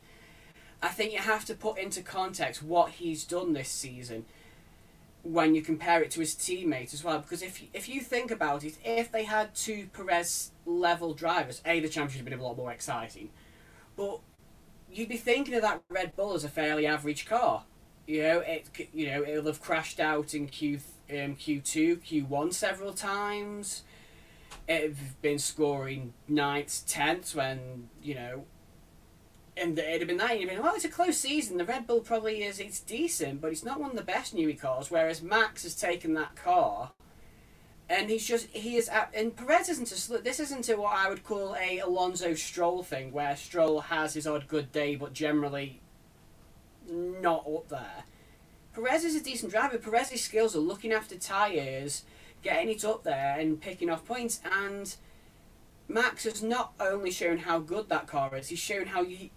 [0.83, 4.25] I think you have to put into context what he's done this season
[5.23, 7.19] when you compare it to his teammates as well.
[7.19, 11.79] Because if if you think about it, if they had two Perez level drivers, a
[11.79, 13.29] the championship would have been a lot more exciting,
[13.97, 14.21] but
[14.91, 17.65] you'd be thinking of that Red Bull as a fairly average car.
[18.07, 22.25] You know, it you know it'll have crashed out in Q um, Q two Q
[22.25, 23.83] one several times.
[24.69, 28.45] It'd have been scoring ninths, tenths when you know
[29.57, 31.59] and it'd have been that, you'd have been, well, it's a close season.
[31.59, 34.55] The Red Bull probably is, it's decent, but it's not one of the best new
[34.55, 34.91] cars.
[34.91, 36.93] Whereas Max has taken that car,
[37.89, 41.11] and he's just, he is, at, and Perez isn't a, this isn't a, what I
[41.11, 45.82] would call a Alonso Stroll thing, where Stroll has his odd good day, but generally
[46.89, 48.05] not up there.
[48.75, 49.79] Perez is a decent driver.
[49.79, 52.05] Perez's skills are looking after tyres,
[52.43, 54.97] getting it up there, and picking off points, and.
[55.89, 59.29] Max has not only shown how good that car is, he's shown how you,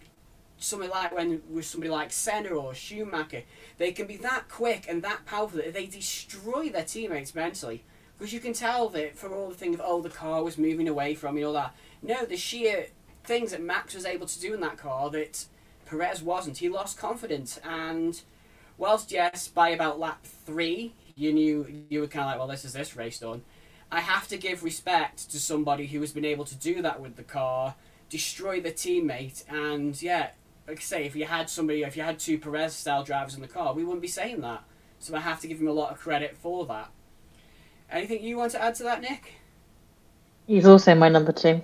[0.58, 3.44] something like when with somebody like Senna or Schumacher,
[3.78, 7.84] they can be that quick and that powerful that they destroy their teammates mentally.
[8.18, 10.88] Because you can tell that for all the thing of oh the car was moving
[10.88, 11.76] away from you all that.
[12.02, 12.88] No, the sheer
[13.26, 15.46] things that Max was able to do in that car that
[15.86, 16.58] Perez wasn't.
[16.58, 18.22] He lost confidence and
[18.78, 22.74] whilst yes, by about lap three, you knew you were kinda like, well this is
[22.74, 23.44] this race done.
[23.92, 27.16] I have to give respect to somebody who has been able to do that with
[27.16, 27.76] the car,
[28.10, 30.32] destroy the teammate, and yeah,
[30.68, 33.42] like I say, if you had somebody, if you had two Perez style drivers in
[33.42, 34.64] the car, we wouldn't be saying that.
[35.00, 36.90] So I have to give him a lot of credit for that.
[37.92, 39.36] Anything you want to add to that, Nic?
[40.48, 41.62] He's also my number two.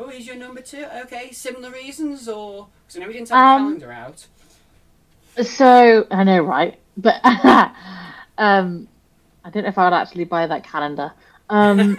[0.00, 0.86] Oh, he's your number two.
[1.02, 4.26] Okay, similar reasons, or because I know we didn't have the Um, calendar out.
[5.46, 6.78] So I know, right?
[6.96, 7.16] But
[8.38, 8.88] um,
[9.44, 11.12] I don't know if I would actually buy that calendar.
[11.50, 11.98] Um,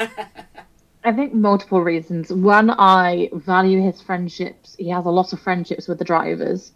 [1.03, 2.31] I think multiple reasons.
[2.31, 4.75] One, I value his friendships.
[4.79, 6.71] He has a lot of friendships with the drivers.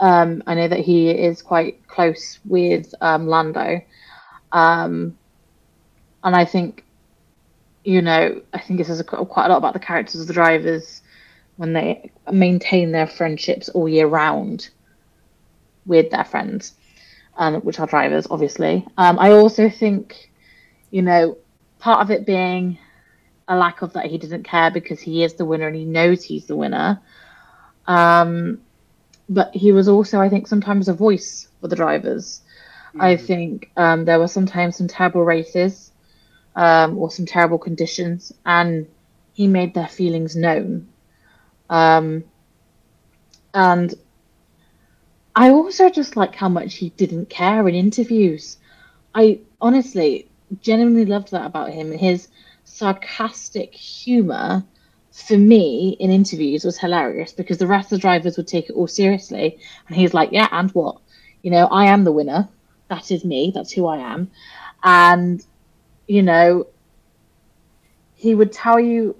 [0.00, 3.80] Um, I know that he is quite close with um, Lando,
[4.50, 5.16] um,
[6.24, 6.83] and I think,
[7.84, 10.32] you know, I think this says a, quite a lot about the characters of the
[10.32, 11.02] drivers
[11.56, 14.70] when they maintain their friendships all year round
[15.86, 16.72] with their friends,
[17.36, 18.86] um, which are drivers, obviously.
[18.96, 20.30] Um, I also think,
[20.90, 21.36] you know,
[21.78, 22.78] part of it being
[23.46, 26.24] a lack of that he doesn't care because he is the winner and he knows
[26.24, 27.00] he's the winner.
[27.86, 28.62] Um,
[29.28, 32.40] but he was also, I think, sometimes a voice for the drivers.
[32.98, 35.90] I think um, there were sometimes some terrible races
[36.56, 38.86] um, or some terrible conditions, and
[39.32, 40.88] he made their feelings known.
[41.68, 42.24] Um,
[43.52, 43.94] and
[45.36, 48.58] I also just like how much he didn't care in interviews.
[49.14, 50.28] I honestly
[50.60, 51.90] genuinely loved that about him.
[51.90, 52.28] His
[52.64, 54.64] sarcastic humor
[55.12, 58.72] for me in interviews was hilarious because the rest of the drivers would take it
[58.74, 60.98] all seriously and he's like, Yeah, and what?
[61.42, 62.48] You know, I am the winner.
[62.88, 64.30] That is me, that's who I am.
[64.82, 65.44] And,
[66.06, 66.66] you know,
[68.14, 69.16] he would tell you,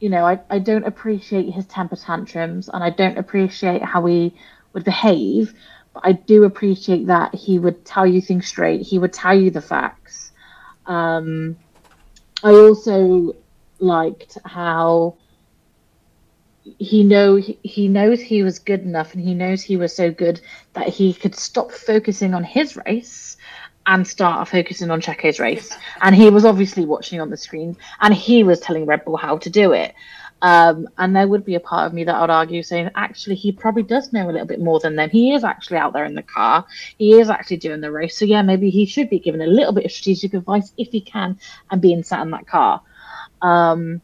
[0.00, 4.34] you know, I, I don't appreciate his temper tantrums and I don't appreciate how he
[4.72, 5.54] would behave,
[5.94, 8.82] but I do appreciate that he would tell you things straight.
[8.82, 10.32] He would tell you the facts.
[10.86, 11.56] Um,
[12.42, 13.34] I also
[13.78, 15.16] liked how
[16.78, 20.40] he know he knows he was good enough and he knows he was so good
[20.72, 23.36] that he could stop focusing on his race
[23.86, 25.72] and start focusing on Checo's race.
[26.00, 29.38] And he was obviously watching on the screen and he was telling Red Bull how
[29.38, 29.94] to do it.
[30.42, 33.52] Um, and there would be a part of me that I'd argue saying, actually, he
[33.52, 35.08] probably does know a little bit more than them.
[35.08, 36.66] He is actually out there in the car.
[36.98, 38.18] He is actually doing the race.
[38.18, 41.00] So, yeah, maybe he should be given a little bit of strategic advice if he
[41.00, 41.38] can
[41.70, 42.82] and being sat in that car.
[43.40, 44.02] Um,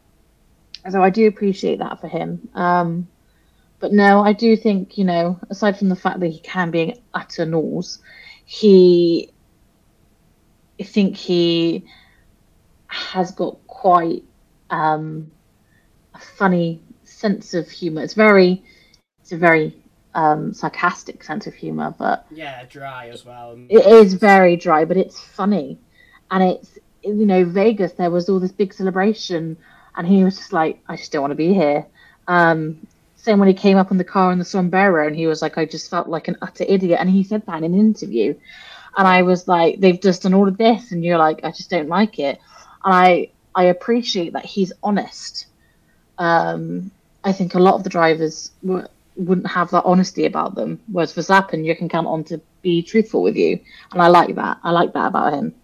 [0.90, 2.49] so I do appreciate that for him.
[2.55, 3.09] Um,
[3.79, 6.83] but no, I do think, you know, aside from the fact that he can be
[6.83, 7.99] an utter nose,
[8.45, 9.33] he,
[10.83, 11.85] I think he
[12.88, 14.25] has got quite
[14.68, 15.31] um,
[16.12, 18.03] a funny sense of humor.
[18.03, 18.64] It's very,
[19.23, 19.77] it's a very
[20.14, 23.57] um, sarcastic sense of humor, but Yeah, dry as well.
[23.68, 25.79] it is very dry, but it's funny,
[26.33, 27.92] and it's you know Vegas.
[27.92, 29.57] There was all this big celebration,
[29.97, 31.87] and he was just like, I just don't want to be here.
[32.27, 35.42] Um, same when he came up in the car in the sombrero, and he was
[35.42, 38.35] like, I just felt like an utter idiot, and he said that in an interview,
[38.97, 41.71] and I was like, they've just done all of this, and you're like, I just
[41.71, 42.39] don't like it,
[42.85, 45.47] and I I appreciate that he's honest.
[46.19, 46.91] Um,
[47.25, 51.13] I think a lot of the drivers w- wouldn't have that honesty about them, whereas
[51.13, 53.61] for Verstappen, you can count on to be truthful with you,
[53.93, 54.59] and I like that.
[54.63, 55.55] I like that about him.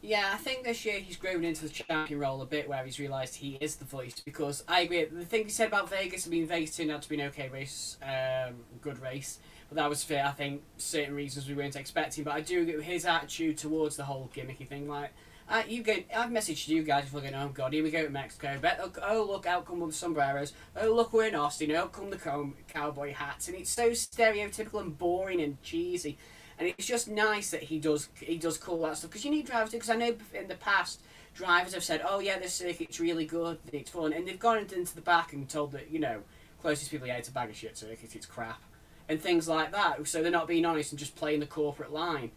[0.00, 2.98] Yeah, I think this year he's grown into the champion role a bit, where he's
[2.98, 4.20] realised he is the voice.
[4.24, 7.08] Because I agree, the thing he said about Vegas, I mean, Vegas turned out to
[7.08, 11.48] be an okay race, um, good race, but that was for I think certain reasons
[11.48, 12.24] we weren't expecting.
[12.24, 14.88] But I do with his attitude towards the whole gimmicky thing.
[14.88, 15.12] Like,
[15.48, 18.58] uh, you go, I've messaged you guys going, oh god, here we go to Mexico.
[18.60, 20.52] Bet, oh, oh look, out come the sombreros.
[20.80, 21.70] Oh look, we're in Austin.
[21.72, 26.18] Out come the co- cowboy hats, and it's so stereotypical and boring and cheesy.
[26.58, 29.46] And it's just nice that he does he does call that stuff because you need
[29.46, 31.00] drivers because I know in the past
[31.34, 34.94] drivers have said, oh yeah, this circuit's really good, it's fun, and they've gone into
[34.94, 36.22] the back and told that you know
[36.60, 38.60] closest people, it's a bag of shit circuit, it's crap,
[39.08, 40.06] and things like that.
[40.06, 42.30] So they're not being honest and just playing the corporate line.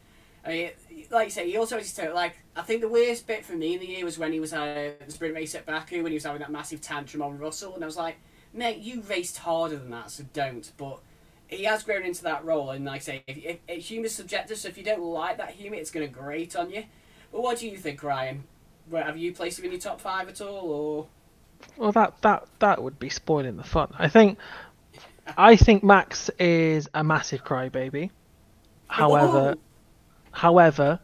[0.44, 0.70] I mean,
[1.12, 2.36] like you say, he also has to like.
[2.56, 5.06] I think the worst bit for me in the year was when he was at
[5.06, 7.84] the sprint race at Baku when he was having that massive tantrum on Russell, and
[7.84, 8.18] I was like,
[8.54, 10.72] mate, you raced harder than that, so don't.
[10.78, 11.00] But
[11.48, 14.58] he has grown into that role, and like I say, if, if, if humor's subjective,
[14.58, 16.86] so if you don't like that humour, it's going to grate on you.
[17.32, 18.44] But what do you think, Ryan?
[18.90, 21.08] Where, have you placed him in your top five at all, or
[21.78, 23.94] Well, that that that would be spoiling the fun.
[24.00, 24.40] I think,
[25.38, 28.10] I think Max is a massive crybaby.
[28.88, 29.62] However, oh.
[30.32, 31.00] however,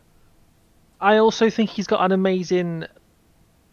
[1.00, 2.86] I also think he's got an amazing,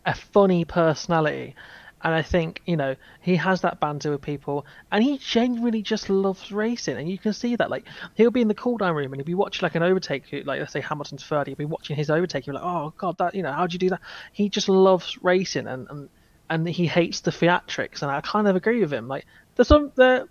[0.07, 1.55] a funny personality,
[2.03, 6.11] and I think you know he has that banter with people, and he genuinely just
[6.11, 7.71] loves racing, and you can see that.
[7.71, 10.25] Like he'll be in the cool down room and he'll be watching like an overtake,
[10.45, 12.47] like let's say Hamilton's third, he'll be watching his overtake.
[12.47, 14.01] You're like, oh god, that you know how'd you do that?
[14.33, 16.09] He just loves racing, and and
[16.51, 19.09] and he hates the theatrics, and I kind of agree with him.
[19.09, 20.29] Like there's some the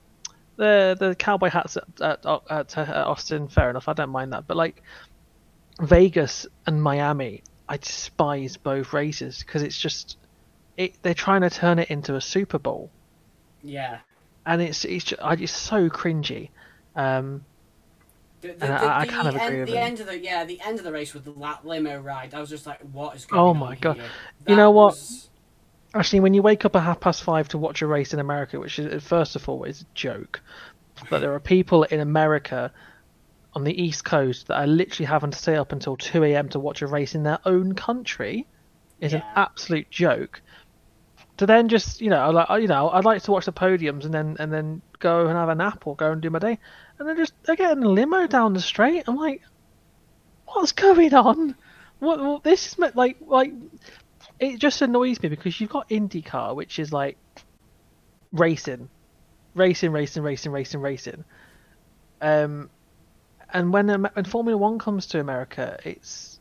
[0.57, 4.47] the the cowboy hats at, at, at, at Austin, fair enough, I don't mind that,
[4.47, 4.83] but like
[5.81, 10.17] Vegas and Miami, I despise both races because it's just
[10.77, 12.93] it they're trying to turn it into a Super Bowl,
[13.61, 13.99] yeah?
[14.45, 16.51] and it's it's just, I, it's so cringy.
[16.95, 17.45] Um,
[18.41, 19.83] The, the, I- I kind of end, agree with the him.
[19.83, 21.31] end of the yeah, the end of the race with the
[21.63, 22.33] limo ride.
[22.33, 23.57] I was just like, what is going Oh on?
[23.57, 23.97] my God.
[24.47, 24.99] You know what?
[24.99, 25.29] was-
[25.93, 28.59] actually, when you wake up at half past five to watch a race in America,
[28.59, 30.41] which is first of all is a joke,
[31.09, 32.71] but there are people in America
[33.53, 36.49] on the East Coast that are literally having to stay up until two a.m.
[36.49, 38.47] to watch a race in their own country,
[38.99, 40.41] is an absolute joke.
[41.37, 44.05] To then just you know, I like you know, I'd like to watch the podiums
[44.05, 46.59] and then and then go and have a nap or go and do my day,
[46.99, 49.03] and then just they're getting a limo down the straight.
[49.07, 49.41] I'm like,
[50.45, 51.55] what's going on?
[51.99, 53.53] What, what this is like like
[54.39, 57.17] it just annoys me because you've got IndyCar, which is like
[58.31, 58.89] racing,
[59.53, 61.23] racing, racing, racing, racing, racing.
[62.21, 62.69] Um,
[63.51, 66.39] and when when Formula One comes to America, it's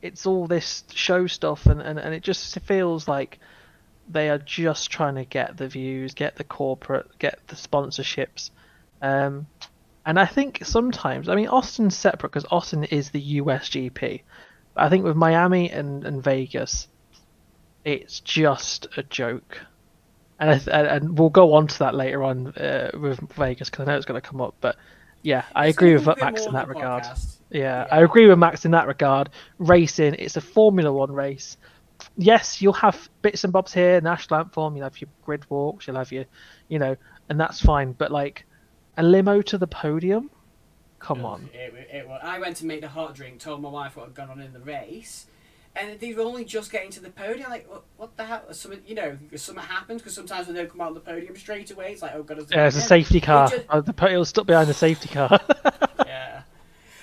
[0.00, 3.38] it's all this show stuff, and, and, and it just feels like
[4.08, 8.50] they are just trying to get the views, get the corporate, get the sponsorships.
[9.00, 9.46] Um,
[10.04, 14.22] and I think sometimes, I mean, Austin's separate because Austin is the US GP.
[14.76, 16.88] I think with Miami and, and Vegas,
[17.84, 19.58] it's just a joke.
[20.38, 23.70] And, I th- and and we'll go on to that later on uh, with Vegas
[23.70, 24.54] because I know it's going to come up.
[24.60, 24.76] But
[25.22, 27.04] yeah, I It's agree with be a bit Max in that regard.
[27.50, 27.86] Yeah, Yeah.
[27.92, 29.30] I agree with Max in that regard.
[29.58, 31.56] Racing, it's a Formula One race.
[32.16, 35.96] yes, you'll have bits and bobs here, national anthem, you'll have your grid walks, you'll
[35.96, 36.24] have your,
[36.68, 36.96] you know,
[37.28, 37.92] and that's fine.
[37.92, 38.44] But like
[38.96, 40.28] a limo to the podium,
[40.98, 41.48] come on.
[41.54, 44.14] It, it, it, I went to make the hot drink, told my wife what had
[44.14, 45.26] gone on in the race,
[45.74, 47.50] and they were only just getting to the podium.
[47.50, 48.42] Like, what, what the hell?
[48.52, 51.70] Something, you know, something happens because sometimes when they come out on the podium straight
[51.70, 53.48] away, it's like, oh god, it's yeah, it's a safety car.
[53.48, 53.64] Just...
[53.70, 55.40] Oh, the it'll stuck behind the safety car.
[56.06, 56.42] yeah.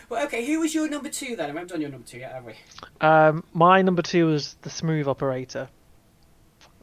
[0.07, 0.45] Well, okay.
[0.45, 1.45] Who was your number two then?
[1.45, 2.53] I haven't done your number two yet, have we?
[3.01, 5.69] Um, my number two was the smooth operator.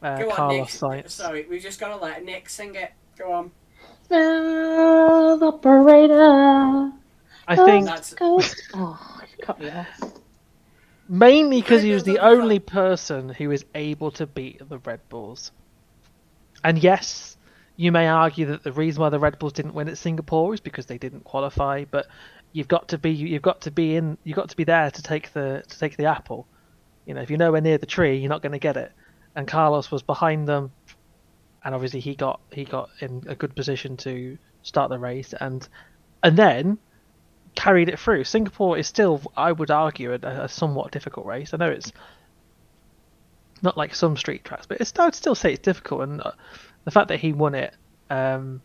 [0.01, 1.05] Uh, Go on, Carlos Nick.
[1.05, 1.09] Sainz.
[1.11, 2.91] Sorry, we've just got to let Nick sing it.
[3.17, 3.51] Go on.
[4.07, 6.91] Smooth operator.
[7.47, 7.85] I think.
[7.85, 8.13] That's...
[8.21, 9.87] Oh, cut me off.
[11.09, 15.51] Mainly because he was the only person who was able to beat the Red Bulls.
[16.63, 17.37] And yes,
[17.77, 20.59] you may argue that the reason why the Red Bulls didn't win at Singapore is
[20.59, 22.07] because they didn't qualify, but
[22.51, 25.01] you've got to be you've got to be in you've got to be there to
[25.01, 26.47] take the to take the apple.
[27.05, 28.91] You know, if you're nowhere near the tree, you're not going to get it.
[29.35, 30.71] And Carlos was behind them,
[31.63, 35.67] and obviously he got he got in a good position to start the race, and
[36.23, 36.79] and then
[37.57, 38.23] carried it through.
[38.23, 41.55] Singapore is still, I would argue, a, a somewhat difficult race.
[41.55, 41.91] I know it's
[43.63, 46.03] not like some street tracks, but it's, I would still say it's difficult.
[46.03, 46.33] And uh,
[46.85, 47.73] the fact that he won it,
[48.11, 48.61] um,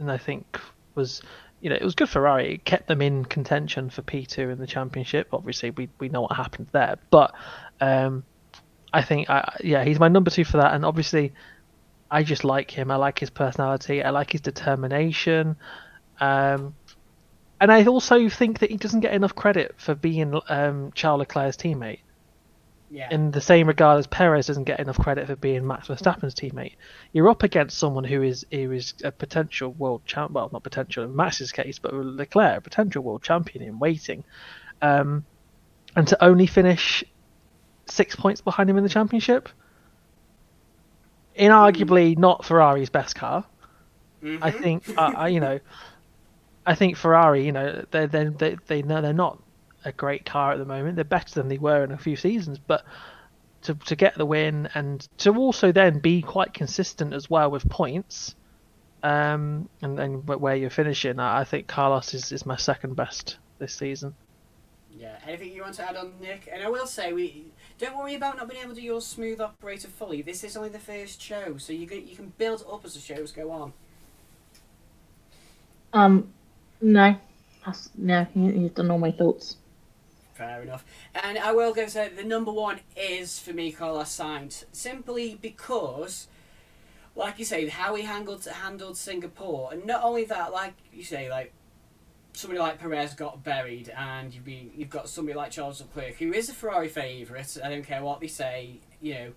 [0.00, 0.58] and I think
[0.96, 1.22] was,
[1.60, 2.54] you know, it was good for Ferrari.
[2.54, 5.28] It kept them in contention for P2 in the championship.
[5.32, 7.32] Obviously, we we know what happened there, but
[7.80, 8.24] um,
[8.92, 10.74] I think, I, yeah, he's my number two for that.
[10.74, 11.34] And obviously,
[12.10, 12.90] I just like him.
[12.90, 14.02] I like his personality.
[14.02, 15.54] I like his determination.
[16.18, 16.74] Um,
[17.60, 21.56] and I also think that he doesn't get enough credit for being um, Charles Leclerc's
[21.56, 22.00] teammate.
[22.90, 23.08] Yeah.
[23.10, 26.72] In the same regard as Perez doesn't get enough credit for being Max Verstappen's teammate,
[27.12, 30.32] you're up against someone who is who is a potential world champ.
[30.32, 34.24] Well, not potential in Max's case, but Leclerc, a potential world champion in waiting,
[34.80, 35.26] um,
[35.94, 37.04] and to only finish
[37.84, 39.50] six points behind him in the championship,
[41.38, 42.18] inarguably mm.
[42.18, 43.44] not Ferrari's best car.
[44.22, 44.42] Mm-hmm.
[44.42, 45.60] I think, uh, I, you know,
[46.68, 49.42] I think Ferrari, you know, they they they they know they're not
[49.86, 50.96] a great car at the moment.
[50.96, 52.84] They're better than they were in a few seasons, but
[53.62, 57.66] to to get the win and to also then be quite consistent as well with
[57.70, 58.34] points,
[59.02, 63.74] um, and then where you're finishing, I think Carlos is, is my second best this
[63.74, 64.14] season.
[64.94, 65.16] Yeah.
[65.26, 66.50] Anything you want to add on, Nick?
[66.52, 67.46] And I will say we
[67.78, 70.20] don't worry about not being able to do your smooth operator fully.
[70.20, 73.00] This is only the first show, so you can, you can build up as the
[73.00, 73.72] shows go on.
[75.94, 76.34] Um,
[76.80, 77.16] no,
[77.64, 79.56] that's, no, you've done all my thoughts.
[80.34, 80.84] Fair enough.
[81.14, 86.28] And I will go say the number one is for me Carlos Sainz, simply because,
[87.16, 91.28] like you say, how he handled handled Singapore, and not only that, like you say,
[91.28, 91.52] like
[92.34, 96.32] somebody like Perez got buried, and you've been you've got somebody like Charles Leclerc, who
[96.32, 97.58] is a Ferrari favourite.
[97.64, 99.32] I don't care what they say, you know.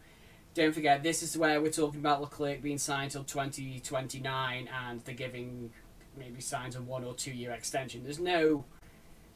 [0.53, 5.15] Don't forget, this is where we're talking about Leclerc being signed till 2029, and they're
[5.15, 5.71] giving
[6.17, 8.03] maybe Sainz a one or two year extension.
[8.03, 8.65] There's no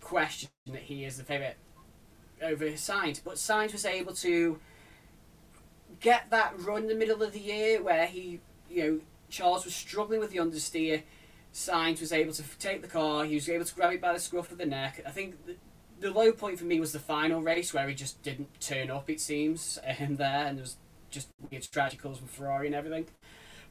[0.01, 1.55] question that he is the favourite
[2.41, 4.59] over Sainz, but Sainz was able to
[5.99, 8.99] get that run in the middle of the year where he, you know,
[9.29, 11.03] Charles was struggling with the understeer.
[11.53, 13.25] Sainz was able to take the car.
[13.25, 15.01] He was able to grab it by the scruff of the neck.
[15.05, 15.55] I think the,
[15.99, 19.09] the low point for me was the final race where he just didn't turn up.
[19.09, 20.75] It seems and um, there, and there was
[21.09, 23.07] just weird tragicals with Ferrari and everything.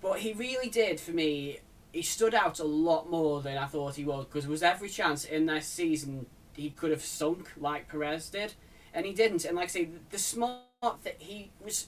[0.01, 1.61] But he really did for me
[1.95, 4.89] he stood out a lot more than I thought he would because there was every
[4.89, 6.27] chance in this season
[6.57, 8.55] he could have sunk like Perez did,
[8.93, 9.45] and he didn't.
[9.45, 10.59] And like I say, the smart
[11.05, 11.87] that he was,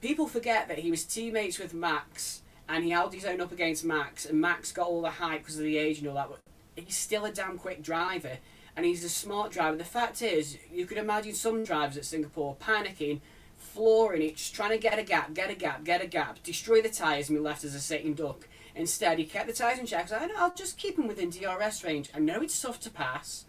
[0.00, 3.84] people forget that he was teammates with Max and he held his own up against
[3.84, 6.30] Max, and Max got all the hype because of the age and all that.
[6.30, 6.40] But
[6.74, 8.38] he's still a damn quick driver,
[8.74, 9.76] and he's a smart driver.
[9.76, 13.20] The fact is, you could imagine some drivers at Singapore panicking
[13.58, 16.82] flooring it, just trying to get a gap, get a gap, get a gap, destroy
[16.82, 18.48] the tyres and be left as a sitting duck.
[18.74, 20.10] Instead, he kept the tyres in check.
[20.12, 22.10] I know, I'll just keep him within DRS range.
[22.14, 23.44] I know it's tough to pass,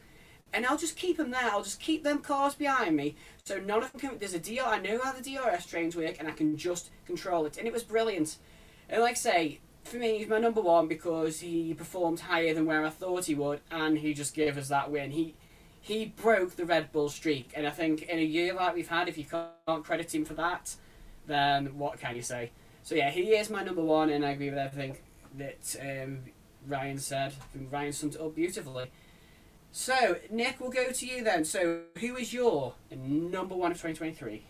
[0.54, 1.50] and I'll just keep him there.
[1.50, 4.18] I'll just keep them cars behind me, so none of them can.
[4.20, 4.66] There's a DR.
[4.66, 7.58] I know how the DRS trains work, and I can just control it.
[7.58, 8.38] And it was brilliant.
[8.90, 12.66] And like I say, for me, he's my number one because he performed higher than
[12.66, 15.12] where I thought he would, and he just gave us that win.
[15.12, 15.36] He
[15.80, 19.08] he broke the Red Bull streak, and I think in a year like we've had,
[19.08, 20.76] if you can't credit him for that,
[21.28, 22.52] then what can you say?
[22.84, 24.98] So yeah, he is my number one, and I agree with everything
[25.38, 26.20] that um,
[26.68, 27.34] Ryan said.
[27.72, 28.92] Ryan summed it up beautifully.
[29.72, 31.46] So, Nick, we'll go to you then.
[31.46, 34.44] So, who is your number one of 2023?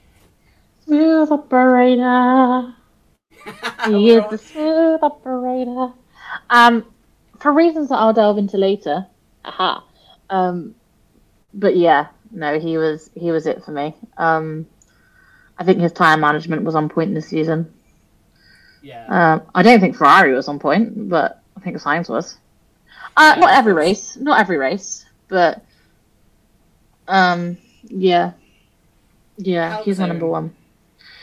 [0.83, 2.75] Smooth operator.
[3.85, 5.93] he is the smooth operator.
[6.49, 6.85] Um,
[7.39, 9.07] for reasons that I'll delve into later.
[9.45, 9.83] Aha.
[10.29, 10.75] Um,
[11.53, 13.95] but yeah, no, he was he was it for me.
[14.17, 14.65] Um,
[15.57, 17.73] I think his time management was on point this season.
[18.83, 19.05] Yeah.
[19.07, 22.37] Um, I don't think Ferrari was on point, but I think Sainz was.
[23.15, 25.63] Uh, Yeah, not every race, not every race, but
[27.07, 28.33] um, yeah,
[29.37, 30.53] yeah, he's my number one.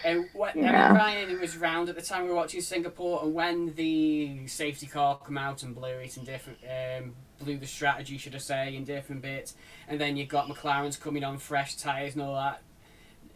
[0.03, 0.87] When, Yeah.
[0.87, 4.47] I mean, Ryan was round at the time we were watching Singapore, and when the
[4.47, 8.39] safety car come out and blew it in different, um, blew the strategy, should I
[8.39, 9.55] say, in different bits,
[9.89, 12.63] and then you got McLaren's coming on fresh tyres and all that.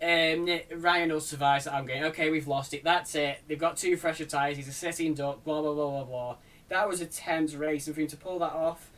[0.02, 1.66] Um, Ryan will survive.
[1.68, 2.04] I'm going.
[2.04, 2.84] Okay, we've lost it.
[2.84, 3.38] That's it.
[3.48, 4.56] They've got two fresher tyres.
[4.56, 5.44] He's a sitting duck.
[5.44, 6.36] Blah blah blah blah blah.
[6.68, 8.90] That was a tense race, and for him to pull that off,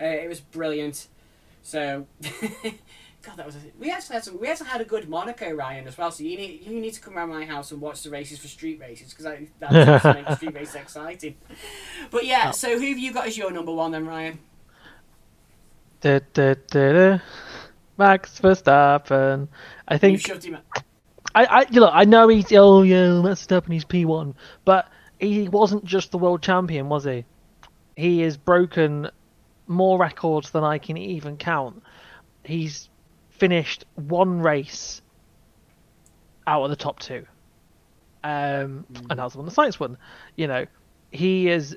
[0.00, 1.08] uh, it was brilliant.
[1.62, 3.56] So, God, that was.
[3.56, 4.38] A, we actually had some.
[4.38, 6.10] We actually had a good Monaco, Ryan, as well.
[6.10, 8.48] So you need you need to come around my house and watch the races for
[8.48, 9.24] street races because
[9.60, 11.36] that makes street races exciting.
[12.10, 14.38] But yeah, so who have you got as your number one then, Ryan?
[16.00, 17.18] Da, da, da, da.
[17.98, 19.48] Max Verstappen.
[19.88, 20.58] I You think shoved him.
[21.34, 24.34] I, I you know, I know he's oh yeah, Max Verstappen, he's P one,
[24.64, 24.88] but
[25.18, 27.24] he wasn't just the world champion, was he?
[27.96, 29.10] He has broken
[29.66, 31.82] more records than I can even count.
[32.44, 32.88] He's
[33.30, 35.00] finished one race
[36.46, 37.26] out of the top two,
[38.22, 39.96] um, and that was the one the Sainz won.
[40.36, 40.66] You know,
[41.10, 41.76] he is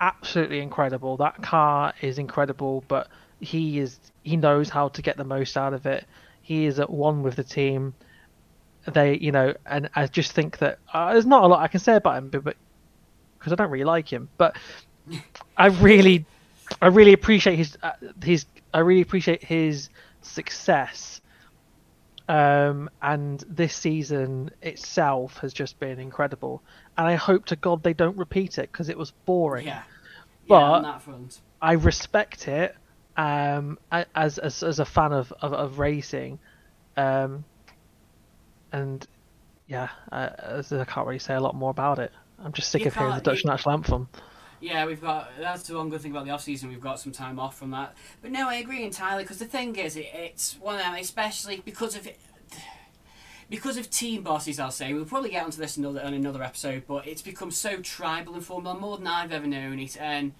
[0.00, 1.16] absolutely incredible.
[1.16, 3.08] That car is incredible, but
[3.44, 6.06] he is he knows how to get the most out of it.
[6.42, 7.94] He is at one with the team.
[8.86, 11.80] They, you know, and I just think that uh, there's not a lot I can
[11.80, 12.56] say about him, but
[13.38, 14.56] because I don't really like him, but
[15.56, 16.26] I really,
[16.82, 17.92] I really appreciate his uh,
[18.22, 19.88] his I really appreciate his
[20.22, 21.20] success.
[22.26, 26.62] Um, and this season itself has just been incredible,
[26.96, 29.66] and I hope to God they don't repeat it because it was boring.
[29.66, 29.82] Yeah.
[30.48, 31.40] But- yeah, on that front.
[31.60, 32.76] I respect it
[33.16, 33.78] um,
[34.14, 36.38] as, as as a fan of of, of racing,
[36.96, 37.44] um,
[38.72, 39.06] and
[39.66, 42.12] yeah, as I can't really say a lot more about it.
[42.42, 44.08] I'm just sick You of hearing the Dutch you- national anthem.
[44.60, 45.30] Yeah, we've got.
[45.38, 46.70] That's the one good thing about the off season.
[46.70, 47.94] We've got some time off from that.
[48.22, 51.60] But no, I agree entirely because the thing is, it, it's one of them, especially
[51.62, 52.18] because of it,
[53.50, 54.58] because of team bosses.
[54.58, 57.76] I'll say we'll probably get onto this another on another episode, but it's become so
[57.82, 60.32] tribal in Formula more than I've ever known it, and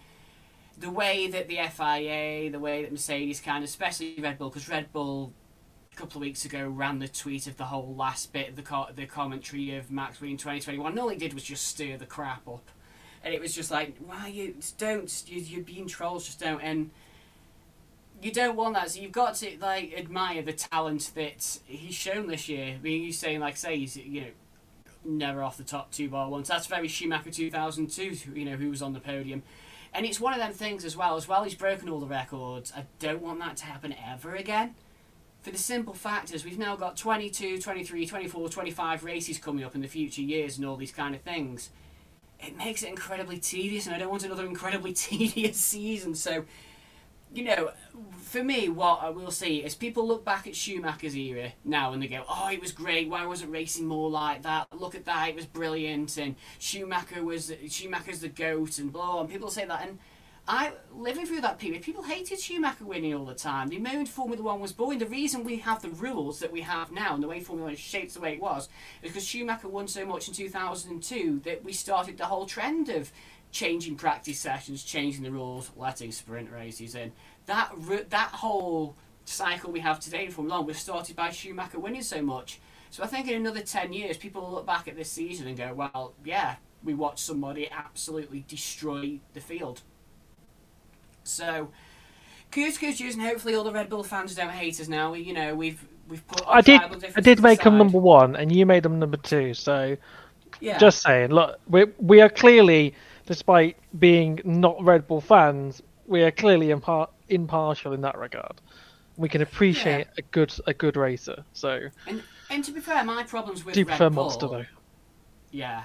[0.79, 4.93] the way that the FIA, the way that Mercedes can, especially Red Bull, because Red
[4.93, 5.33] Bull.
[5.93, 8.63] A couple of weeks ago, ran the tweet of the whole last bit of the
[8.63, 10.91] co- the commentary of Max winning 2021.
[10.91, 12.69] And all he did was just stir the crap up
[13.25, 15.23] and it was just like, why you don't?
[15.27, 16.61] You, you're being trolls, just don't.
[16.61, 16.91] And
[18.21, 18.91] you don't want that.
[18.91, 22.75] So you've got to like admire the talent that he's shown this year.
[22.79, 24.27] I mean, he's saying like, say he's you know
[25.07, 26.49] never off the top two bar once.
[26.49, 28.33] That's very Schumacher 2002.
[28.35, 29.43] You know who was on the podium.
[29.95, 31.17] And it's one of them things as well.
[31.17, 32.73] As well, he's broken all the records.
[32.77, 34.75] I don't want that to happen ever again.
[35.41, 39.75] For the simple fact is, we've now got 22, 23, 24, 25 races coming up
[39.75, 41.71] in the future years and all these kind of things
[42.47, 46.15] it makes it incredibly tedious, and I don't want another incredibly tedious season.
[46.15, 46.45] So,
[47.35, 47.71] you know,
[48.23, 52.03] for me, what I will see is people look back at Schumacher's era now and
[52.03, 53.09] they go, "Oh, it was great.
[53.09, 54.69] Why wasn't racing more like that?
[54.73, 55.29] Look at that.
[55.29, 59.21] It was brilliant." And Schumacher was Schumacher's the goat, and blah.
[59.21, 59.99] And people say that, and
[60.47, 63.69] I living through that period, people hated Schumacher winning all the time.
[63.69, 64.99] They moaned Formula One was boring.
[64.99, 67.75] The reason we have the rules that we have now and the way Formula One
[67.75, 68.69] is shaped the way it was
[69.03, 73.11] is because Schumacher won so much in 2002 that we started the whole trend of
[73.55, 77.13] changing practice sessions, changing the rules, letting sprint races in.
[77.47, 77.73] That
[78.11, 82.21] that whole cycle we have today in Formula One was started by Schumacher winning so
[82.21, 82.61] much.
[82.91, 85.57] So I think in another 10 years, people will look back at this season and
[85.57, 89.83] go, well, yeah, we watched somebody absolutely destroy the field.
[91.25, 91.71] So,
[92.51, 95.13] kudos, kudos, and hopefully all the Red Bull fans don't hate us now.
[95.13, 96.43] We, you know, we've we've put.
[96.47, 96.81] I did
[97.17, 97.79] I did make him aside.
[97.79, 99.55] number one, and you made him number two.
[99.55, 99.97] So
[100.61, 100.79] Yeah.
[100.79, 102.95] just saying, look, we we are clearly,
[103.27, 108.61] despite being not Red Bull fans, we are clearly impar- impartial in that regard.
[109.17, 111.45] We can appreciate a good a good racer.
[111.53, 114.25] So and and to be fair, my problems with do you Red prefer Bull.
[114.25, 114.65] Monster though?
[115.51, 115.85] Yeah.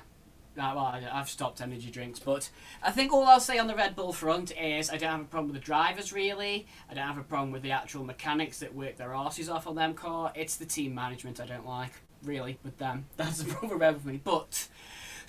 [0.57, 2.49] Uh, well, I've stopped energy drinks, but
[2.83, 5.25] I think all I'll say on the Red Bull front is I don't have a
[5.25, 6.67] problem with the drivers, really.
[6.89, 9.75] I don't have a problem with the actual mechanics that work their asses off on
[9.75, 10.33] them car.
[10.35, 11.91] It's the team management I don't like,
[12.23, 13.05] really, with them.
[13.15, 14.19] That's the problem with me.
[14.21, 14.67] But,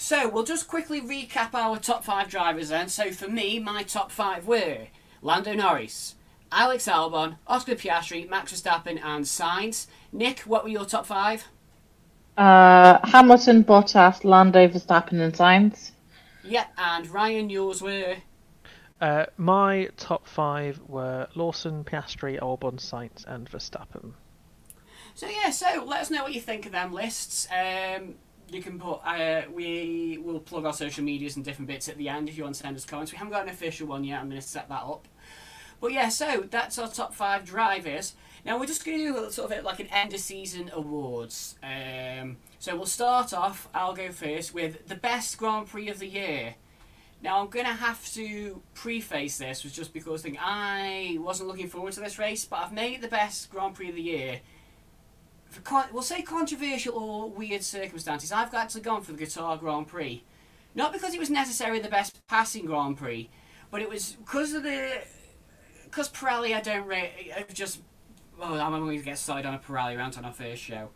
[0.01, 2.89] so we'll just quickly recap our top five drivers then.
[2.89, 4.87] So for me, my top five were
[5.21, 6.15] Lando Norris,
[6.51, 9.89] Alex Albon, Oscar Piastri, Max Verstappen, and Sainz.
[10.11, 11.45] Nick, what were your top five?
[12.35, 15.91] Uh, Hamilton, Bottas, Lando, Verstappen, and Sainz.
[16.43, 18.17] Yeah, and Ryan, yours were.
[19.03, 24.15] Uh, my top five were Lawson, Piastri, Albon, Sainz, and Verstappen.
[25.15, 27.47] So yeah, so let us know what you think of them lists.
[27.51, 28.15] Um,
[28.51, 32.09] you can put uh, we will plug our social medias and different bits at the
[32.09, 33.13] end if you want to send us comments.
[33.13, 34.21] We haven't got an official one yet.
[34.21, 35.07] I'm going to set that up.
[35.81, 38.15] But yeah, so that's our top five drivers.
[38.45, 41.57] Now we're just going to do sort of like an end of season awards.
[41.63, 43.69] Um, so we'll start off.
[43.75, 46.55] I'll go first with the best Grand Prix of the year.
[47.23, 51.49] Now I'm going to have to preface this was just because I think I wasn't
[51.49, 54.03] looking forward to this race, but I've made it the best Grand Prix of the
[54.03, 54.41] year.
[55.65, 58.33] Con- we'll say controversial or weird circumstances.
[58.33, 60.23] I've actually gone for the Qatar Grand Prix,
[60.75, 63.29] not because it was necessarily the best passing Grand Prix,
[63.71, 65.03] but it was because of the
[65.85, 66.55] because Pirelli.
[66.55, 67.35] I don't rate.
[67.53, 67.81] Just
[68.41, 70.91] oh, I'm going to get started on a Pirelli rant on our first show,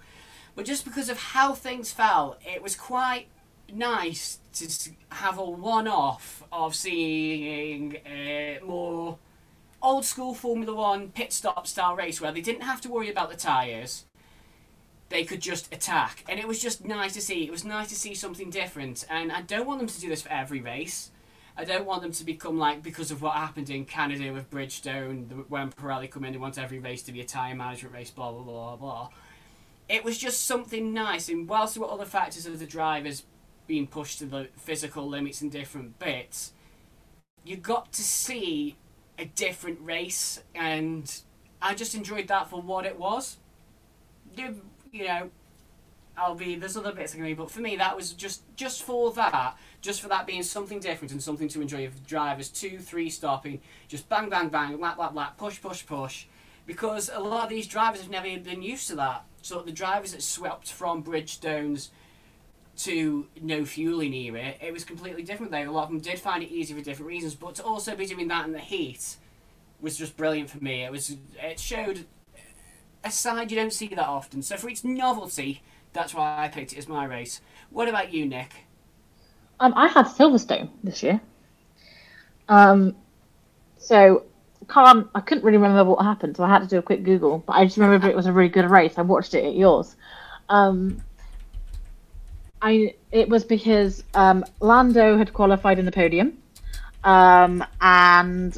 [0.55, 3.27] but just because of how things fell, it was quite
[3.73, 9.19] nice to have a one-off of seeing a more
[9.83, 13.31] old school Formula One pit stop style race where they didn't have to worry about
[13.31, 14.07] the tyres.
[15.11, 17.45] They could just attack, and it was just nice to see.
[17.45, 20.23] It was nice to see something different, and I don't want them to do this
[20.23, 21.11] for every race.
[21.57, 25.49] I don't want them to become like because of what happened in Canada with Bridgestone
[25.49, 26.33] when Pirelli come in.
[26.33, 28.11] They want every race to be a tyre management race.
[28.11, 29.09] Blah blah blah blah.
[29.89, 33.25] It was just something nice, and whilst there were other factors of the drivers
[33.67, 36.53] being pushed to the physical limits in different bits,
[37.45, 38.77] you got to see
[39.19, 41.21] a different race, and
[41.63, 43.37] I just enjoyed that for what it was.
[44.95, 45.31] You know,
[46.17, 49.13] I'll be there's other bits can read, but for me that was just just for
[49.15, 51.85] that, just for that being something different and something to enjoy.
[51.87, 56.27] If drivers two, three stopping, just bang, bang, bang, lap, lap, lap, push, push, push,
[56.67, 59.25] because a lot of these drivers have never been used to that.
[59.43, 61.89] So the drivers that swept from Bridgestones
[62.77, 65.67] to no fueling era, it was completely different there.
[65.67, 68.07] A lot of them did find it easy for different reasons, but to also be
[68.07, 69.17] doing that in the heat
[69.81, 70.85] was just brilliant for me.
[70.85, 72.07] It was it showed
[73.05, 74.43] a side you don't see that often.
[74.43, 77.41] So for its novelty, that's why I picked it as my race.
[77.71, 78.53] What about you, Nick?
[79.61, 81.21] Um, I had Silverstone this year.
[82.49, 82.97] Um,
[83.79, 84.25] so
[84.69, 87.39] can't I couldn't really remember what happened, so I had to do a quick Google.
[87.47, 88.95] But I just remember it was a really good race.
[88.97, 89.97] I watched it at yours.
[90.49, 91.03] Um,
[92.61, 96.39] I it was because um, Lando had qualified in the podium,
[97.05, 98.57] um, and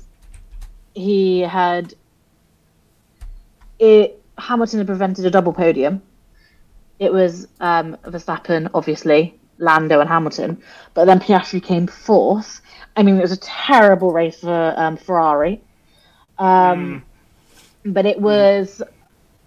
[0.94, 1.94] he had
[3.78, 4.22] it.
[4.38, 6.02] Hamilton had prevented a double podium.
[6.98, 10.62] It was um, Verstappen, obviously, Lando, and Hamilton,
[10.94, 12.60] but then Piastri came fourth.
[12.96, 15.60] I mean, it was a terrible race for um, Ferrari.
[16.38, 17.04] Um,
[17.84, 17.92] mm.
[17.92, 18.82] But it was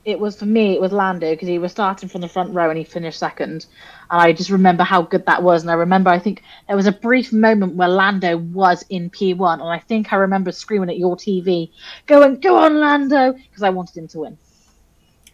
[0.06, 2.70] it was for me it was Lando because he was starting from the front row
[2.70, 3.66] and he finished second
[4.10, 6.88] and I just remember how good that was and I remember I think there was
[6.88, 10.98] a brief moment where Lando was in P1 and I think I remember screaming at
[10.98, 11.72] your TV
[12.06, 14.38] going go on Lando because I wanted him to win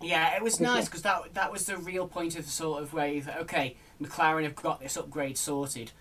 [0.02, 2.94] yeah it was nice because that that was the real point of the sort of
[2.94, 5.92] way that okay McLaren have got this upgrade sorted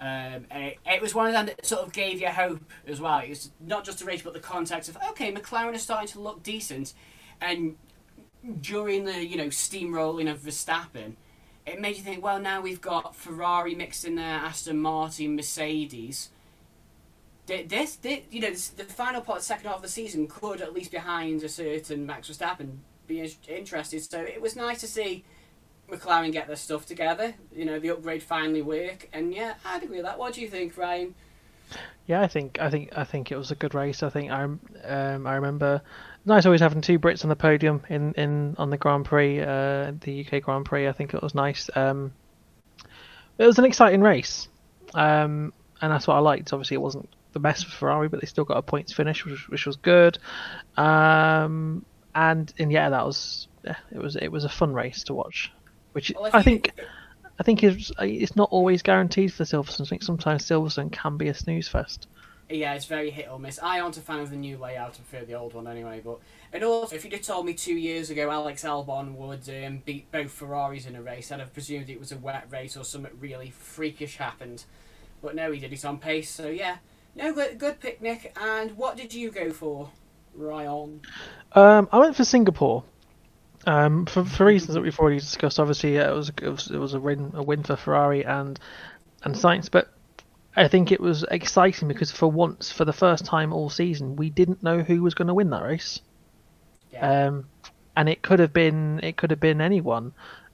[0.00, 3.20] um, it, it, was one of them that sort of gave you hope as well.
[3.20, 6.18] It was not just a race, but the context of okay, McLaren are starting to
[6.18, 6.92] look decent
[7.40, 7.76] and
[8.60, 11.14] during the you know steamrolling of Verstappen,
[11.66, 12.22] it made you think.
[12.22, 16.30] Well, now we've got Ferrari mixed in there, Aston Martin, Mercedes.
[17.46, 20.60] This, this you know, this, the final part, the second half of the season, could
[20.60, 22.78] at least be behind a certain Max Verstappen
[23.12, 24.02] be interested.
[24.02, 25.24] So it was nice to see
[25.90, 27.34] McLaren get their stuff together.
[27.54, 30.18] You know, the upgrade finally work, and yeah, I'd agree with that.
[30.18, 31.14] What do you think, Ryan?
[32.06, 34.02] Yeah, I think I think I think it was a good race.
[34.02, 35.82] I think I um, I remember
[36.24, 39.92] nice always having two Brits on the podium in, in on the Grand Prix, uh,
[40.00, 40.88] the UK Grand Prix.
[40.88, 41.70] I think it was nice.
[41.74, 42.12] Um,
[43.38, 44.48] it was an exciting race,
[44.94, 46.52] um, and that's what I liked.
[46.52, 49.48] Obviously, it wasn't the best for Ferrari, but they still got a points finish, which,
[49.48, 50.18] which was good.
[50.76, 51.84] Um,
[52.14, 55.52] and and yeah, that was yeah, it was it was a fun race to watch,
[55.92, 56.72] which well, I think.
[57.40, 59.86] I think it's, it's not always guaranteed for Silverstone.
[59.86, 62.06] I think sometimes Silverstone can be a snooze fest
[62.54, 63.58] yeah, it's very hit or miss.
[63.62, 64.94] I aren't a fan of the new layout.
[64.94, 66.00] I prefer the old one anyway.
[66.04, 66.18] But
[66.52, 70.10] and also, if you'd have told me two years ago Alex Albon would um, beat
[70.12, 73.12] both Ferraris in a race, I'd have presumed it was a wet race or something
[73.18, 74.64] really freakish happened.
[75.22, 76.30] But no, he did it on pace.
[76.30, 76.78] So yeah,
[77.14, 78.36] no good, good picnic.
[78.40, 79.90] And what did you go for,
[80.34, 81.00] Ryan?
[81.52, 82.84] Um, I went for Singapore.
[83.64, 86.78] Um, for, for reasons that we've already discussed, obviously uh, it was it was, it
[86.78, 88.58] was a win a win for Ferrari and
[89.22, 89.92] and Sainz, but
[90.56, 94.30] I think it was exciting because for once, for the first time all season, we
[94.30, 96.00] didn't know who was going to win that race.
[96.92, 97.26] Yeah.
[97.28, 97.46] Um,
[97.96, 100.12] and it could have been it could have been anyone.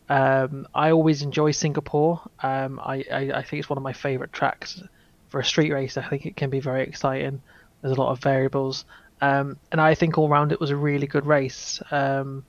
[0.08, 2.22] Um, I always enjoy Singapore.
[2.42, 4.82] Um, I, I, I think it's one of my favourite tracks
[5.28, 5.96] for a street race.
[5.96, 7.42] I think it can be very exciting.
[7.82, 8.84] There's a lot of variables,
[9.20, 11.80] um, and I think all round it was a really good race.
[11.90, 12.44] Um,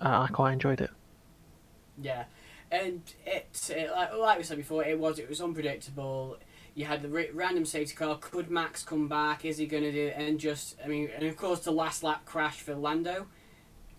[0.00, 0.90] uh, I quite enjoyed it.
[2.00, 2.24] Yeah,
[2.70, 6.36] and it, it like, like we said before, it was it was unpredictable.
[6.74, 8.18] You had the r- random safety car.
[8.18, 9.44] Could Max come back?
[9.44, 10.06] Is he going to do?
[10.08, 10.16] it?
[10.16, 13.26] And just, I mean, and of course the last lap crash for Lando.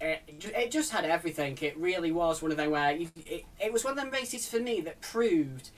[0.02, 1.58] It, it just had everything.
[1.62, 4.46] It really was one of them where you, it, it was one of them races
[4.46, 5.70] for me that proved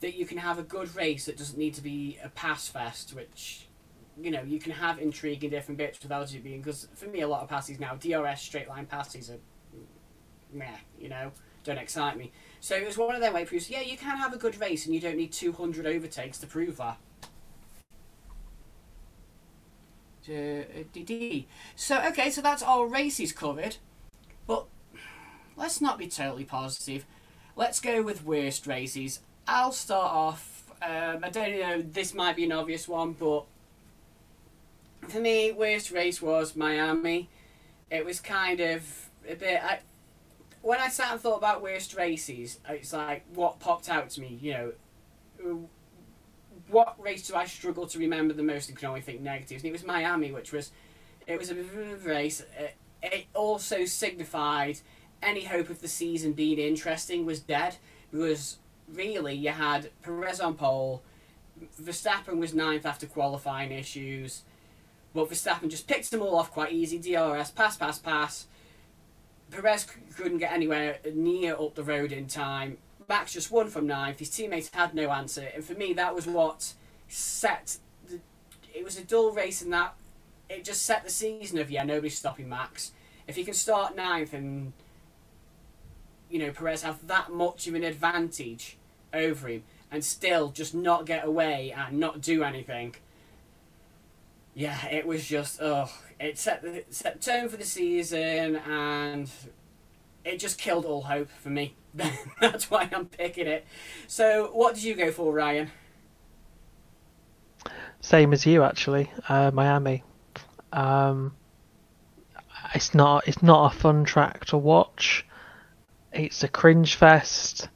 [0.00, 3.14] that you can have a good race that doesn't need to be a pass fest,
[3.14, 3.68] which
[4.22, 6.60] you know you can have intrigue in different bits without it being.
[6.60, 9.38] Because for me, a lot of passes now, DRS straight line passes are,
[10.52, 10.66] meh,
[10.98, 11.32] you know,
[11.64, 12.32] don't excite me.
[12.60, 14.60] So it was one of them way it proves, yeah, you can have a good
[14.60, 16.98] race and you don't need 200 overtakes to prove that.
[21.74, 23.78] So, okay, so that's all races covered.
[24.46, 24.66] But
[25.56, 27.04] let's not be totally positive.
[27.56, 29.20] Let's go with worst races.
[29.46, 30.70] I'll start off.
[30.82, 33.44] Um, I don't know, this might be an obvious one, but
[35.08, 37.28] for me, worst race was Miami.
[37.90, 39.60] It was kind of a bit.
[39.62, 39.80] I,
[40.62, 44.38] when I sat and thought about worst races, it's like what popped out to me.
[44.40, 45.68] You know,
[46.68, 49.62] what race do I struggle to remember the most and can only think negatives?
[49.62, 50.70] And it was Miami, which was,
[51.26, 52.44] it was a race.
[53.02, 54.78] It, also signified
[55.22, 57.76] any hope of the season being interesting was dead
[58.12, 61.02] because really you had Perez on pole,
[61.80, 64.42] Verstappen was ninth after qualifying issues,
[65.14, 66.98] but Verstappen just picked them all off quite easy.
[66.98, 68.46] DRS, pass, pass, pass.
[69.50, 69.86] Perez
[70.16, 72.78] couldn't get anywhere near up the road in time.
[73.08, 74.20] Max just won from ninth.
[74.20, 76.74] His teammates had no answer, and for me, that was what
[77.08, 77.78] set.
[78.08, 78.20] The,
[78.72, 79.94] it was a dull race, and that
[80.48, 82.92] it just set the season of yeah, nobody's stopping Max.
[83.26, 84.72] If he can start ninth and
[86.30, 88.76] you know Perez have that much of an advantage
[89.12, 92.94] over him, and still just not get away and not do anything.
[94.60, 95.88] Yeah, it was just oh,
[96.18, 99.30] it set the set tone for the season, and
[100.22, 101.76] it just killed all hope for me.
[102.42, 103.64] That's why I'm picking it.
[104.06, 105.70] So, what did you go for, Ryan?
[108.02, 109.10] Same as you, actually.
[109.30, 110.04] Uh, Miami.
[110.74, 111.34] Um,
[112.74, 113.26] it's not.
[113.26, 115.24] It's not a fun track to watch.
[116.12, 117.70] It's a cringe fest.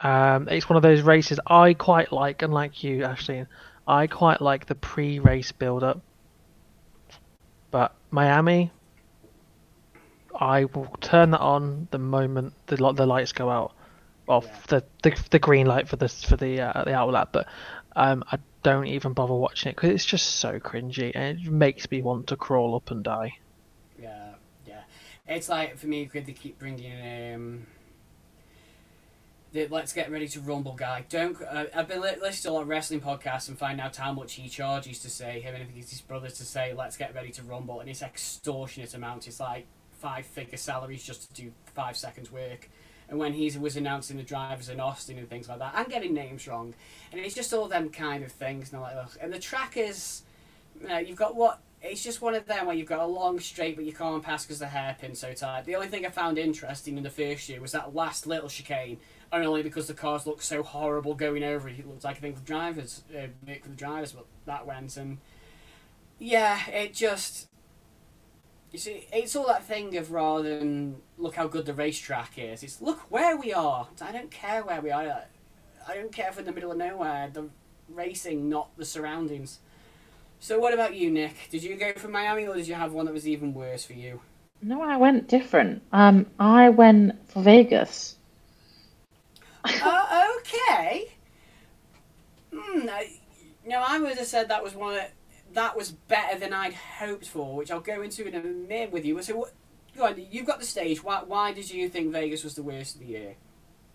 [0.00, 3.48] Um, it's one of those races I quite like, and like you, Aisleyne,
[3.88, 6.00] I quite like the pre-race build-up.
[7.70, 8.70] But Miami,
[10.38, 13.72] I will turn that on the moment the the lights go out.
[14.26, 14.56] Well, Yeah.
[14.68, 17.46] the, the the green light for the for the uh, the outlet, but
[17.96, 21.90] um, I don't even bother watching it because it's just so cringy and it makes
[21.90, 23.38] me want to crawl up and die.
[24.00, 24.34] Yeah,
[24.66, 24.82] yeah.
[25.26, 27.66] It's like for me, could they keep bringing um,
[29.66, 31.04] the let's get ready to rumble guy?
[31.08, 31.40] Don't.
[31.42, 34.12] Uh, I've been li- listening to a lot of wrestling podcasts and find out how
[34.12, 36.96] much he charges to say him and I think it's his brother to say let's
[36.96, 39.26] get ready to rumble, and it's extortionate amounts.
[39.26, 42.68] It's like five figure salaries just to do five seconds work.
[43.08, 46.12] And when he was announcing the drivers in Austin and things like that, I'm getting
[46.12, 46.74] names wrong,
[47.10, 48.72] and it's just all them kind of things.
[48.72, 49.16] And like, ugh.
[49.20, 50.22] And the track is,
[50.80, 53.38] you know, you've got what it's just one of them where you've got a long
[53.38, 55.64] straight but you can't pass because the hairpin's so tight.
[55.64, 58.98] The only thing I found interesting in the first year was that last little chicane,
[59.32, 61.86] and only because the cars looked so horrible going over it.
[61.86, 63.26] Looked like a thing for drivers, uh,
[63.62, 65.18] for the drivers, but that went and
[66.18, 67.48] yeah, it just.
[68.72, 72.62] You see, it's all that thing of rather than look how good the racetrack is,
[72.62, 73.88] it's look where we are.
[74.02, 75.22] I don't care where we are.
[75.88, 77.30] I don't care if we're in the middle of nowhere.
[77.32, 77.48] The
[77.88, 79.60] racing, not the surroundings.
[80.38, 81.34] So, what about you, Nick?
[81.50, 83.94] Did you go for Miami, or did you have one that was even worse for
[83.94, 84.20] you?
[84.60, 85.82] No, I went different.
[85.92, 88.16] Um, I went for Vegas.
[89.82, 91.12] Uh, okay.
[92.52, 92.88] Hmm.
[92.88, 93.18] I-
[93.66, 95.04] no, I would have said that was one of,
[95.52, 99.04] that was better than I'd hoped for, which I'll go into in a minute with
[99.04, 99.20] you.
[99.22, 99.52] So, what,
[99.96, 100.14] go on.
[100.30, 101.04] You've got the stage.
[101.04, 101.22] Why?
[101.26, 103.34] Why did you think Vegas was the worst of the year?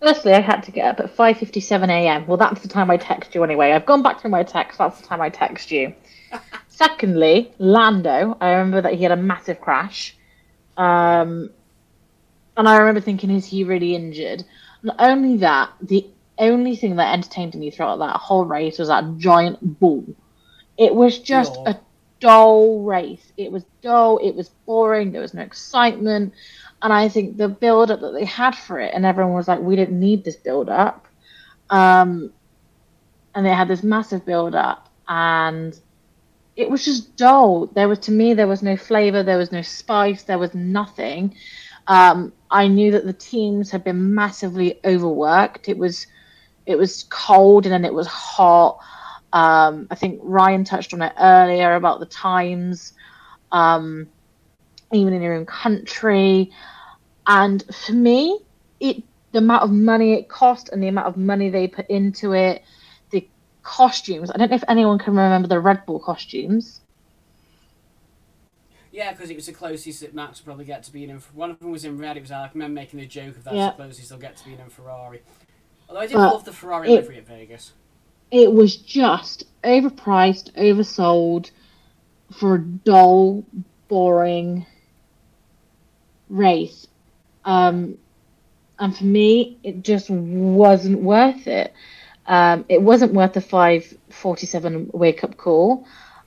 [0.02, 2.28] Firstly, I had to get up at 5:57 a.m.
[2.28, 3.72] Well, that's the time I text you anyway.
[3.72, 4.78] I've gone back through my text.
[4.78, 5.94] That's the time I text you.
[6.68, 8.38] Secondly, Lando.
[8.42, 10.16] I remember that he had a massive crash,
[10.78, 11.50] um,
[12.58, 14.44] and I remember thinking, is he really injured?
[14.84, 16.06] Not only that, the
[16.38, 20.06] only thing that entertained me throughout that whole race was that giant bull.
[20.78, 21.80] It was just a
[22.20, 23.32] dull race.
[23.38, 24.18] It was dull.
[24.18, 25.12] It was boring.
[25.12, 26.34] There was no excitement.
[26.82, 29.60] And I think the build up that they had for it, and everyone was like,
[29.60, 31.08] we didn't need this build up.
[31.70, 32.34] Um,
[33.34, 35.80] and they had this massive build up, and
[36.56, 37.68] it was just dull.
[37.68, 41.36] There was, to me, there was no flavor, there was no spice, there was nothing.
[41.88, 45.70] Um, I knew that the teams had been massively overworked.
[45.70, 46.08] It was,
[46.66, 48.80] it was cold, and then it was hot.
[49.34, 52.94] Um, I think Ryan touched on it earlier about the times,
[53.52, 54.08] um,
[54.92, 56.52] even in your own country.
[57.26, 58.40] And for me,
[58.80, 59.04] it
[59.34, 62.64] the amount of money it cost and the amount of money they put into it,
[63.10, 63.28] the
[63.64, 64.30] costumes.
[64.30, 66.82] I don't know if anyone can remember the Red Bull costumes.
[68.94, 71.18] Yeah, because it was the closest that Max would probably get to being in.
[71.34, 72.16] One of them was in red.
[72.16, 73.70] It was I remember making the joke of that's Yeah.
[73.72, 75.24] the closest they'll get to being in Ferrari.
[75.90, 77.74] Although I did But love the Ferrari it- livery at Vegas.
[78.30, 81.50] It was just overpriced, oversold
[82.32, 83.44] for a dull,
[83.88, 84.68] boring
[86.30, 86.88] race.
[87.46, 87.98] Um,
[88.78, 91.74] and for me, it just wasn't worth it.
[92.28, 95.86] Um, it wasn't worth the 547 wake up call.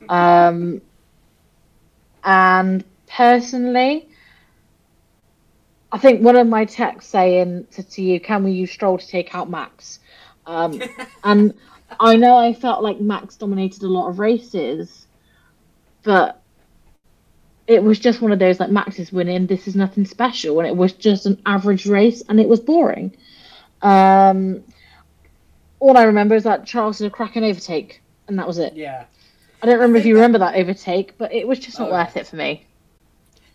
[0.09, 0.81] Um,
[2.27, 4.09] and personally,
[5.93, 9.07] I think one of my texts saying to, to you, can we use Stroll to
[9.07, 10.01] take out Max?
[10.45, 10.83] Um,
[11.25, 11.55] and
[12.01, 15.07] I know I felt like Max dominated a lot of races,
[16.03, 16.43] but
[17.69, 20.69] it was just one of those like Max is winning, this is nothing special, and
[20.69, 23.17] it was just an average race and it was boring.
[23.83, 24.65] Um,
[25.79, 28.75] all I remember is that Charles did a cracking overtake, and that was it.
[28.75, 29.05] Yeah.
[29.63, 31.93] I don't remember if you that- remember that overtake, but it was just not Oh,
[31.93, 32.65] worth it for me.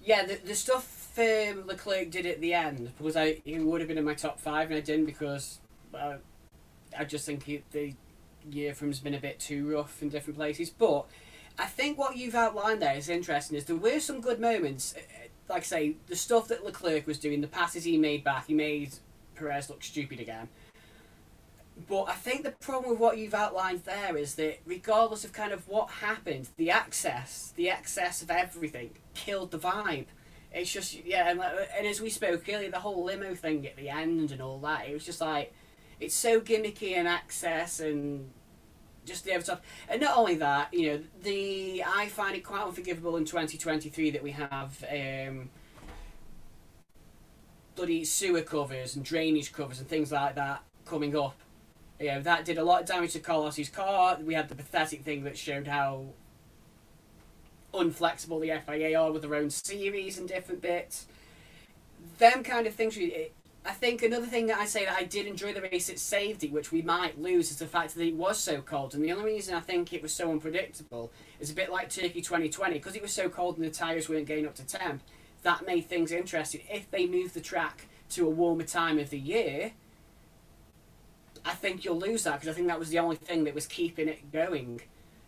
[0.04, 3.88] Yeah, the, the stuff um, Leclerc did at the end because I he would have
[3.88, 5.60] been in my top five and I didn't because
[5.94, 6.16] uh,
[6.98, 7.94] I just think he, the
[8.50, 10.70] year from has been a bit too rough in different places.
[10.70, 11.06] But
[11.60, 13.58] I think what you've outlined there is interesting.
[13.58, 15.02] Is there were some good moments, uh,
[15.50, 18.54] like I say, the stuff that Leclerc was doing, the passes he made back, he
[18.54, 18.96] made
[19.36, 20.48] Perez look stupid again.
[21.88, 25.52] But I think the problem with what you've outlined there is that regardless of kind
[25.52, 30.08] of what happened, the access, the excess of everything killed the vibe.
[30.54, 33.78] It's just yeah, and, like- and as we spoke earlier, the whole limo thing at
[33.78, 35.54] the end and all that, it was just like
[36.00, 38.30] it's so gimmicky and access and
[39.06, 39.64] just the over top.
[39.88, 44.22] And not only that, you know, the I find it quite unforgivable in 2023 that
[44.24, 45.50] we have um,
[47.76, 51.36] bloody sewer covers and drainage covers and things like that coming up.
[52.02, 54.18] Know, that did a lot of damage to Carlos's car.
[54.22, 56.06] We had the pathetic thing that showed how
[57.74, 61.06] unflexible the FIA are with their own series and different bits.
[62.18, 62.98] Them kind of things.
[63.64, 66.50] I think another thing that I say that I did enjoy the race, it safety,
[66.50, 68.96] which we might lose, is the fact that it was so cold.
[68.96, 72.22] And the only reason I think it was so unpredictable is a bit like Turkey
[72.22, 75.04] 2020, because it was so cold and the tyres weren't getting up to temp.
[75.44, 76.62] That made things interesting.
[76.72, 79.74] If they move the track to a warmer time of the year,
[81.46, 83.66] I think you'll lose that because I think that was the only thing that was
[83.66, 84.82] keeping it going.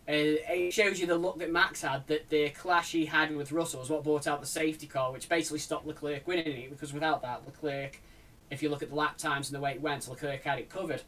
[0.06, 3.52] Uh, it shows you the look that Max had, that the clash he had with
[3.52, 6.92] Russell was what brought out the safety car, which basically stopped Leclerc winning it because
[6.92, 8.00] without that, Leclerc,
[8.50, 10.68] if you look at the lap times and the way it went, Leclerc had it
[10.68, 11.02] covered.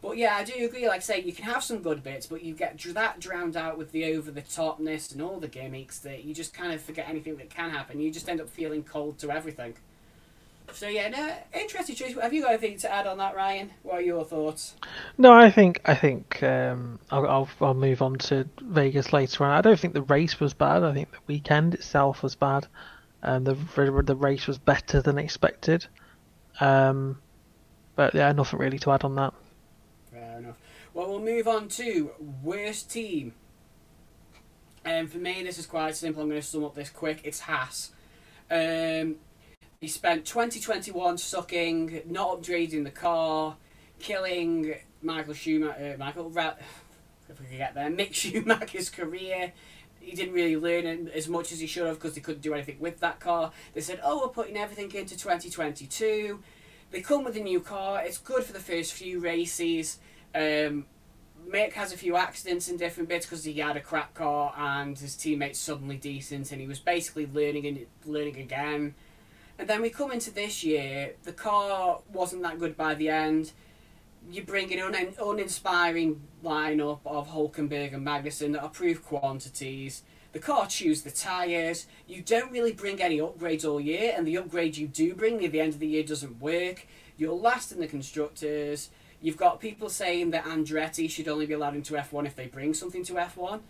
[0.00, 0.86] But yeah, I do agree.
[0.86, 3.76] Like I say, you can have some good bits, but you get that drowned out
[3.76, 7.08] with the over the topness and all the gimmicks that you just kind of forget
[7.08, 8.00] anything that can happen.
[8.00, 9.74] You just end up feeling cold to everything.
[10.72, 12.14] So yeah, no, interesting choice.
[12.20, 13.70] Have you got anything to add on that, Ryan?
[13.82, 14.74] What are your thoughts?
[15.16, 19.52] No, I think I think um, I'll, I'll I'll move on to Vegas later on.
[19.52, 20.82] I don't think the race was bad.
[20.82, 22.66] I think the weekend itself was bad,
[23.22, 23.54] and the
[24.02, 25.86] the race was better than expected.
[26.60, 27.18] Um,
[27.94, 29.34] but yeah, nothing really to add on that.
[30.12, 30.56] Fair enough.
[30.92, 32.10] Well, we'll move on to
[32.42, 33.34] worst team.
[34.84, 36.22] And for me, this is quite simple.
[36.22, 37.20] I'm going to sum up this quick.
[37.24, 37.90] It's Haas.
[38.50, 39.16] Um,
[39.80, 43.56] he spent 2021 sucking, not upgrading the car,
[43.98, 45.94] killing Michael Schumacher.
[45.94, 46.32] Uh, Michael,
[47.28, 49.52] if we could get there, Mick Schumacher's career.
[50.00, 52.78] He didn't really learn as much as he should have because they couldn't do anything
[52.78, 53.50] with that car.
[53.74, 56.40] They said, "Oh, we're putting everything into 2022."
[56.92, 58.02] They come with a new car.
[58.04, 59.98] It's good for the first few races.
[60.32, 60.86] Um,
[61.48, 64.96] Mick has a few accidents in different bits because he had a crap car and
[64.96, 68.94] his teammates suddenly decent, and he was basically learning and learning again.
[69.58, 71.14] And then we come into this year.
[71.24, 73.52] The car wasn't that good by the end.
[74.30, 80.02] You bring an un- uninspiring lineup of Hulkenberg and Magnussen that are proof quantities.
[80.32, 81.86] The car chews the tyres.
[82.06, 85.48] You don't really bring any upgrades all year, and the upgrade you do bring near
[85.48, 86.86] the end of the year doesn't work.
[87.16, 88.90] You're last in the constructors.
[89.22, 92.74] You've got people saying that Andretti should only be allowed into F1 if they bring
[92.74, 93.60] something to F1.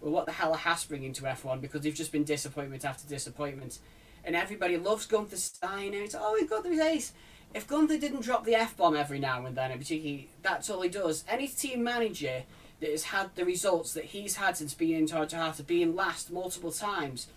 [0.00, 1.60] Well, what the hell are Haas bringing to F1?
[1.60, 3.78] Because they've just been disappointment after disappointment.
[4.26, 5.98] And everybody loves Gunther Steiner.
[5.98, 7.12] It's, oh, got the ace.
[7.54, 10.82] If Gunther didn't drop the F bomb every now and then, and particularly that's all
[10.82, 12.42] he does, any team manager
[12.80, 16.30] that has had the results that he's had since being in of Haas, being last
[16.30, 17.28] multiple times,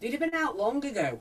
[0.00, 1.20] they'd have been out long ago.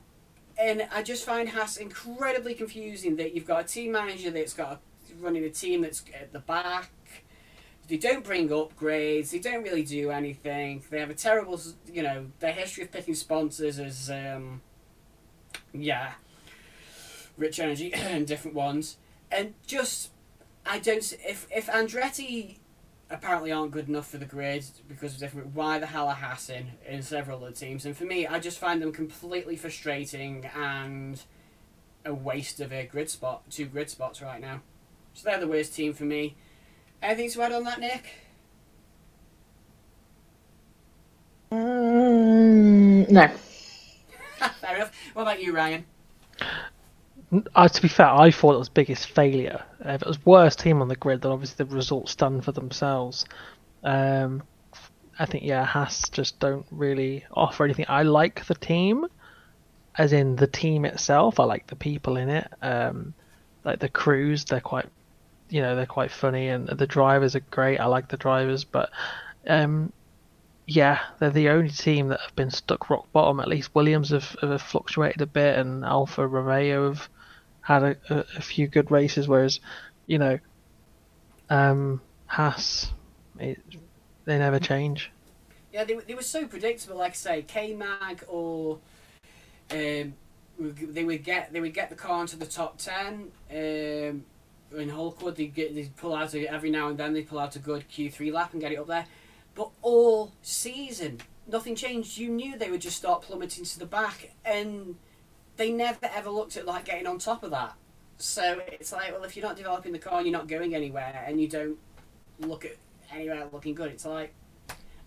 [0.57, 4.71] And I just find Haas incredibly confusing that you've got a team manager that's got
[4.71, 6.89] a, running a team that's at the back.
[7.87, 9.29] They don't bring upgrades.
[9.29, 10.83] They don't really do anything.
[10.89, 11.61] They have a terrible,
[11.93, 14.61] you know, their history of picking sponsors is, um,
[15.73, 16.13] yeah.
[17.37, 18.97] Rich Energy and different ones,
[19.31, 20.11] and just
[20.65, 22.57] I don't if if Andretti
[23.09, 25.53] apparently aren't good enough for the grid because of different.
[25.53, 27.85] Why the hell are Hassan in several other teams?
[27.85, 31.21] And for me, I just find them completely frustrating and
[32.05, 34.61] a waste of a grid spot, two grid spots right now.
[35.13, 36.35] So they're the worst team for me.
[37.01, 38.05] Anything to add on that, Nic?
[41.51, 43.29] Mm, no.
[44.61, 44.91] Fair enough.
[45.13, 45.85] What about you, Ryan?
[47.55, 49.63] Uh, to be fair, I thought it was biggest failure.
[49.85, 52.53] Uh, if it was worst team on the grid, then obviously the results stand for
[52.53, 53.25] themselves.
[53.83, 54.43] Um,
[55.19, 57.85] I think yeah, Haas just don't really offer anything.
[57.89, 59.05] I like the team,
[59.97, 61.39] as in the team itself.
[61.39, 62.47] I like the people in it.
[62.61, 63.13] Um,
[63.65, 64.85] like the crews, they're quite,
[65.49, 67.79] you know, they're quite funny, and the drivers are great.
[67.79, 68.89] I like the drivers, but
[69.47, 69.91] um,
[70.67, 73.39] yeah, they're the only team that have been stuck rock bottom.
[73.39, 77.09] At least Williams have, have fluctuated a bit, and Alfa Romeo have
[77.61, 79.29] had a, a, a few good races.
[79.29, 79.61] Whereas,
[80.07, 80.39] you know,
[81.49, 82.91] um, Haas,
[83.39, 83.59] it,
[84.25, 85.09] they never change.
[85.71, 86.97] Yeah, they, they were so predictable.
[86.97, 88.79] Like I say, K Mag or
[89.71, 90.13] um,
[90.59, 93.31] they would get they would get the car into the top ten.
[93.49, 94.25] Um,
[94.75, 97.59] in Hulkwood, they get they pull out every now and then they pull out a
[97.59, 99.05] good Q three lap and get it up there.
[99.57, 102.17] But all season, nothing changed.
[102.17, 104.95] You knew they would just start plummeting to the back, and
[105.57, 107.73] they never ever looked at like getting on top of that.
[108.17, 111.23] So it's like, well, if you're not developing the car and you're not going anywhere,
[111.27, 111.77] and you don't
[112.39, 112.75] look at
[113.11, 114.33] anywhere looking good, it's like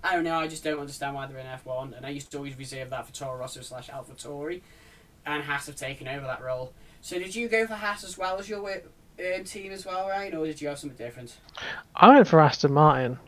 [0.02, 0.38] I don't know.
[0.38, 2.90] I just don't understand why they're in F one, and I used to always reserve
[2.90, 4.62] that for Toro Rosso slash AlphaTauri,
[5.26, 6.72] and Haas have taken over that role.
[7.02, 10.34] So did you go for Haas as well as your um, team as well, Ryan,
[10.34, 11.36] or did you have something different?
[11.94, 13.18] I went for Aston Martin,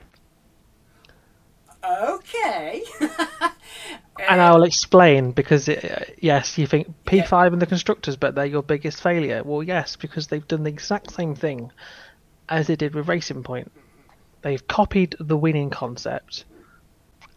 [1.84, 2.82] Okay.
[3.00, 8.46] and I will explain because it, yes, you think P5 and the constructors, but they're
[8.46, 9.42] your biggest failure.
[9.44, 11.72] Well, yes, because they've done the exact same thing
[12.48, 13.72] as they did with Racing Point.
[14.42, 16.44] They've copied the winning concept,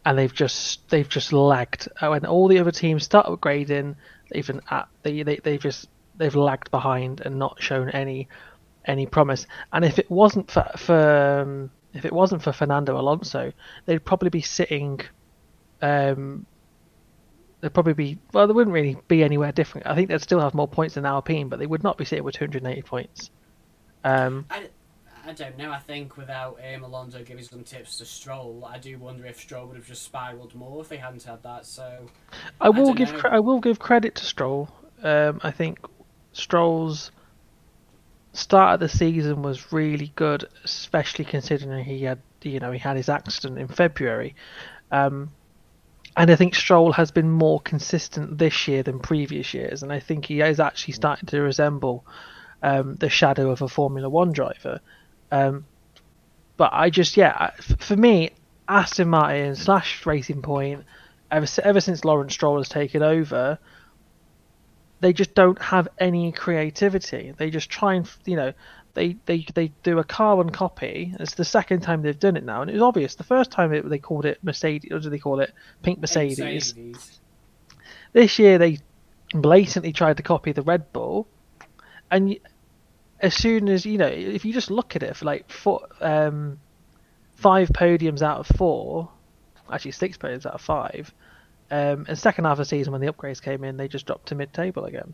[0.05, 1.87] and they've just they've just lagged.
[2.01, 3.95] Uh, When all the other teams start upgrading,
[4.29, 5.87] they've been at, they they they've just
[6.17, 8.27] they've lagged behind and not shown any
[8.85, 9.45] any promise.
[9.71, 13.53] And if it wasn't for for um, if it wasn't for Fernando Alonso,
[13.85, 14.99] they'd probably be sitting.
[15.81, 16.45] Um,
[17.61, 18.47] they'd probably be well.
[18.47, 19.87] They wouldn't really be anywhere different.
[19.87, 22.23] I think they'd still have more points than Alpine, but they would not be sitting
[22.23, 23.31] with 280 points.
[24.03, 24.67] Um, I,
[25.25, 25.71] I don't know.
[25.71, 29.67] I think without um, Alonso giving some tips to Stroll, I do wonder if Stroll
[29.67, 31.65] would have just spiraled more if they hadn't had that.
[31.65, 32.07] So
[32.59, 34.69] I will don't give cre- I will give credit to Stroll.
[35.01, 35.79] Um, I think
[36.33, 37.11] Stroll's
[38.36, 42.97] start of the season was really good, especially considering he had you know he had
[42.97, 44.36] his accident in February.
[44.91, 45.31] Um,
[46.17, 49.99] and I think Stroll has been more consistent this year than previous years, and I
[49.99, 52.05] think he is actually starting to resemble
[52.63, 54.79] um, the shadow of a Formula One driver.
[55.31, 55.65] Um,
[56.57, 58.31] but I just yeah, for me,
[58.67, 60.86] Aston Martin slash Racing Point,
[61.31, 63.59] ever ever since Lawrence Stroll has taken over,
[65.05, 67.31] they just don't have any creativity.
[67.37, 68.53] They just try and you know
[68.95, 71.13] they they they do a carbon copy.
[71.19, 73.13] It's the second time they've done it now, and it was obvious.
[73.13, 75.53] The first time it, they called it Mercedes, what do they call it?
[75.83, 76.39] Pink Mercedes.
[76.75, 77.19] Mercedes.
[78.13, 78.79] This year they
[79.31, 81.27] blatantly tried to copy the Red Bull,
[82.09, 82.39] and
[83.19, 86.59] as soon as you know, if you just look at it for like four, um,
[87.35, 89.11] five podiums out of four,
[89.71, 91.13] actually six podiums out of five,
[91.72, 94.28] um, and second half of the season when the upgrades came in, they just dropped
[94.28, 95.13] to mid-table again.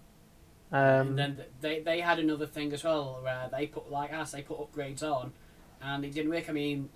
[0.71, 4.31] Um, and then they they had another thing as well where they put like us
[4.31, 5.33] they put upgrades on,
[5.81, 6.49] and it didn't work.
[6.49, 6.89] I mean,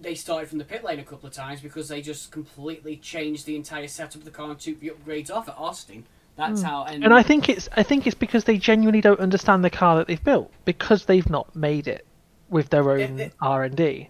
[0.00, 3.44] they started from the pit lane a couple of times because they just completely changed
[3.44, 6.06] the entire setup of the car and took the upgrades off at Austin.
[6.36, 6.84] That's how.
[6.84, 7.04] And, Hmm.
[7.04, 10.06] and I think it's I think it's because they genuinely don't understand the car that
[10.06, 12.06] they've built because they've not made it
[12.48, 14.08] with their own R and D.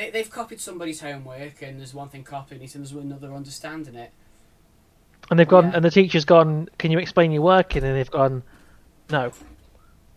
[0.00, 3.94] they, they've copied somebody's homework, and there's one thing copying it, and there's another understanding
[3.94, 4.12] it.
[5.30, 5.76] And they've gone, Yeah.
[5.76, 6.68] and the teacher's gone.
[6.78, 7.84] Can you explain your working?
[7.84, 8.42] And they've gone,
[9.10, 9.32] no.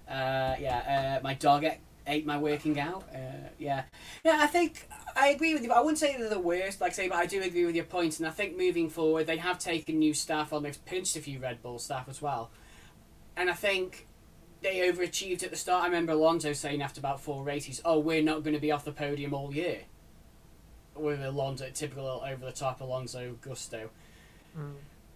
[0.08, 3.04] Uh, yeah, uh, my dog ate, ate my working out.
[3.14, 3.84] Uh, yeah,
[4.24, 4.40] yeah.
[4.42, 5.70] I think I agree with you.
[5.70, 7.86] But I wouldn't say they're the worst, like say, but I do agree with your
[7.86, 8.20] points.
[8.20, 10.64] And I think moving forward, they have taken new staff on.
[10.64, 12.52] They've pinched a few Red Bull staff as well,
[13.36, 14.08] and I think
[14.64, 15.84] they overachieved at the start.
[15.84, 18.86] I remember Alonso saying after about four races, "Oh, we're not going to be off
[18.86, 19.82] the podium all year."
[20.96, 23.90] With Alonso, typical over the top Alonso gusto.
[24.58, 24.74] Mm.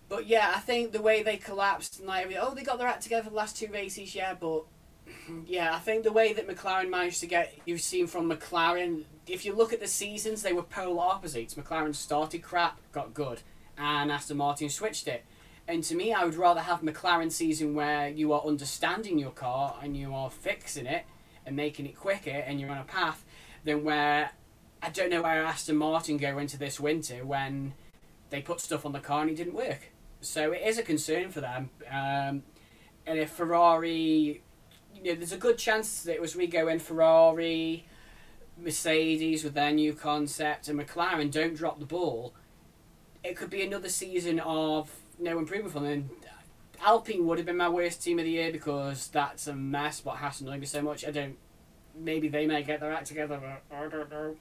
[0.10, 3.04] But yeah, I think the way they collapsed and like, oh, they got their act
[3.04, 4.64] together the last two races, yeah, but
[5.46, 9.44] yeah, I think the way that McLaren managed to get, you've seen from McLaren, if
[9.44, 11.56] you look at the seasons, they were polar opposites.
[11.56, 13.42] McLaren started crap, got good,
[13.78, 15.26] and Aston Martin switched it.
[15.68, 19.78] And to me, I would rather have McLaren season where you are understanding your car
[19.84, 21.06] and you are fixing it
[21.46, 23.26] and making it quicker and you're on a path
[23.66, 24.32] than where
[24.82, 27.74] I don't know where Aston Martin go into this winter when
[28.30, 29.92] they put stuff on the car and it didn't work.
[30.22, 31.70] So it is a concern for them.
[31.90, 32.44] Um,
[33.06, 34.42] and if Ferrari,
[34.96, 37.86] you know, there's a good chance that as we go in Ferrari,
[38.58, 42.34] Mercedes with their new concept, and McLaren don't drop the ball,
[43.24, 46.10] it could be another season of no improvement for them.
[46.86, 50.06] Alpine would have been my worst team of the year because that's a mess.
[50.06, 51.06] What has annoyed me so much.
[51.06, 51.38] I don't.
[51.96, 53.40] Maybe they may get their act together.
[53.42, 54.36] But I don't know.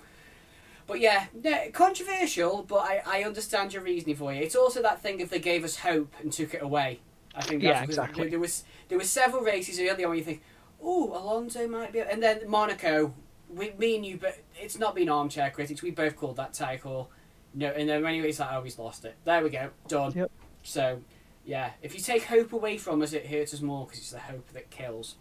[0.86, 2.62] But yeah, no, controversial.
[2.62, 4.42] But I, I understand your reasoning for you.
[4.42, 7.00] It's also that thing if they gave us hope and took it away.
[7.34, 8.24] I think that's Yeah, exactly.
[8.24, 10.42] There, there was there were several races earlier when you think,
[10.82, 13.14] oh, Alonso might be, and then Monaco.
[13.48, 15.80] We, me and you, but it's not been armchair critics.
[15.80, 17.10] We both called that tie call.
[17.54, 19.14] No, and then anyway, it's like, oh, he's lost it.
[19.24, 20.12] There we go, done.
[20.12, 20.30] Yep.
[20.66, 21.00] So,
[21.44, 24.18] yeah, if you take hope away from us, it hurts us more because it's the
[24.18, 25.14] hope that kills.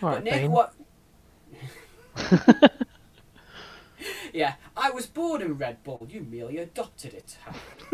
[0.00, 0.52] All but right, Nic, Bane.
[0.52, 0.74] what?
[4.32, 6.06] yeah, I was born in Red Bull.
[6.08, 7.36] You merely adopted it.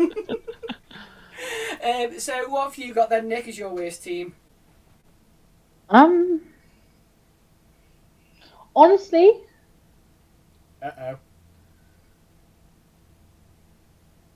[1.83, 4.35] um, so, what have you got then, Nic, as your worst team?
[5.89, 6.41] Um,
[8.75, 9.31] honestly,
[10.81, 11.19] Uh oh.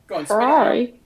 [0.08, 0.76] Go on, spit it out.
[0.76, 1.03] Ferrari.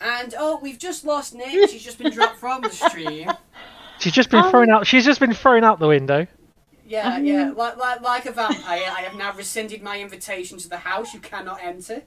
[0.00, 1.70] And oh, we've just lost Nic.
[1.70, 3.30] She's just been dropped from the stream.
[3.98, 4.86] She's just been Um, thrown out.
[4.86, 6.26] She's just been thrown out the window.
[6.86, 7.50] Yeah, Um, yeah.
[7.56, 11.14] Like, like, like a vampire, I have now rescinded my invitation to the house.
[11.14, 12.02] You cannot enter.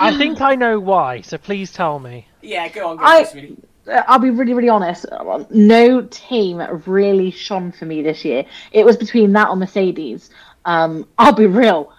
[0.00, 1.20] I think I know why.
[1.20, 2.26] So please tell me.
[2.42, 3.56] Yeah, go on, go I- on, sweetie.
[3.86, 5.04] Uh, I'll be really, really honest.
[5.50, 8.46] No team really shone for me this year.
[8.72, 10.30] It was between that or Mercedes.
[10.64, 11.92] Um, I'll be real.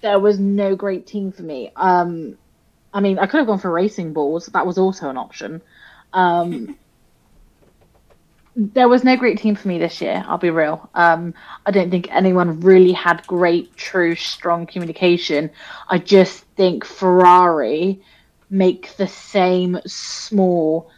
[0.00, 1.72] There was no great team for me.
[1.74, 2.38] Um,
[2.96, 4.46] I mean, I could have gone for Racing Balls.
[4.46, 5.60] That was also an option.
[6.14, 6.78] Um,
[8.56, 10.24] there was no great team for me this year.
[10.26, 10.88] I'll be real.
[10.94, 11.34] Um,
[11.66, 15.50] I don't think anyone really had great, true, strong communication.
[15.90, 18.00] I just think Ferrari
[18.48, 20.90] make the same small,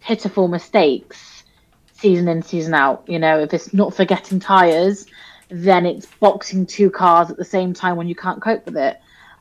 [0.00, 1.44] pitiful mistakes
[1.92, 3.04] season in, season out.
[3.06, 5.04] You know, if it's not forgetting tyres,
[5.50, 8.98] then it's boxing two cars at the same time when you can't cope with it.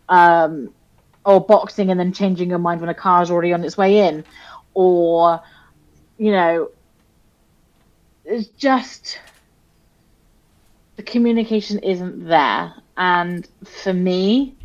[0.10, 0.74] Um,
[1.26, 4.24] or boxing and then changing your mind when a car's already on its way in.
[4.74, 5.42] Or,
[6.18, 6.70] you know,
[8.26, 9.20] it's just
[10.96, 12.74] the communication isn't there.
[12.98, 14.56] And for me,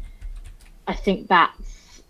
[0.86, 2.02] I think that's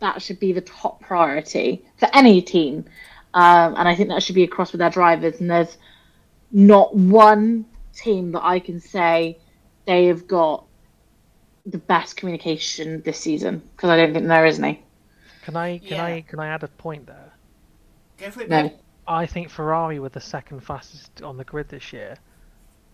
[0.00, 2.84] that should be the top priority for any team.
[3.34, 5.40] Um, and I think that should be across with their drivers.
[5.40, 5.76] And there's
[6.52, 9.38] not one team that I can say
[9.86, 10.64] they have got
[11.70, 14.82] the best communication this season because I don't think there is any.
[15.42, 15.78] Can I?
[15.78, 16.04] Can Yeah.
[16.04, 16.24] I?
[16.26, 17.32] Can I add a point there?
[18.18, 18.72] Go for it, No.
[19.06, 22.16] I think Ferrari were the second fastest on the grid this year,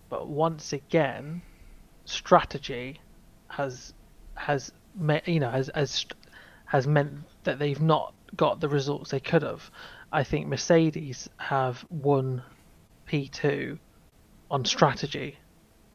[0.09, 1.43] but once again,
[2.05, 3.01] strategy
[3.49, 3.93] has
[4.37, 6.07] has me, you know has has
[6.67, 7.13] has meant
[7.45, 9.71] that they've not got the results they could have.
[10.13, 12.43] I think Mercedes have won
[13.09, 13.79] P2
[14.51, 15.37] on strategy.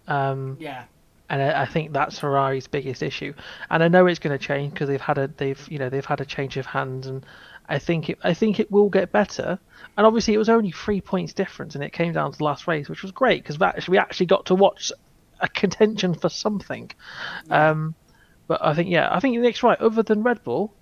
[0.07, 0.84] Um, Yeah.
[1.30, 3.34] And I, I think that's Ferrari's biggest issue.
[3.69, 6.06] And I know it's going to change because they've had a they've you know they've
[6.06, 7.26] had a change of hands, and
[7.68, 9.60] I think it I think it will get better.
[9.97, 12.68] And obviously, it was only three points difference, and it came down to the last
[12.68, 14.91] race, which was great because we actually got to watch
[15.39, 16.91] a contention for something.
[17.49, 17.95] Um,
[18.47, 19.80] but I think yeah, I think Nic's right.
[19.80, 20.73] Other than Red Bull,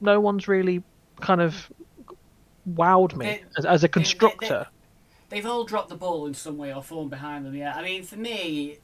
[0.00, 0.82] no one's really
[1.20, 1.70] kind of
[2.68, 4.66] wowed me They- as, as a they- they- constructor.
[5.30, 7.74] They've all dropped the ball in some way or form behind them, yeah.
[7.74, 8.78] I mean, for me,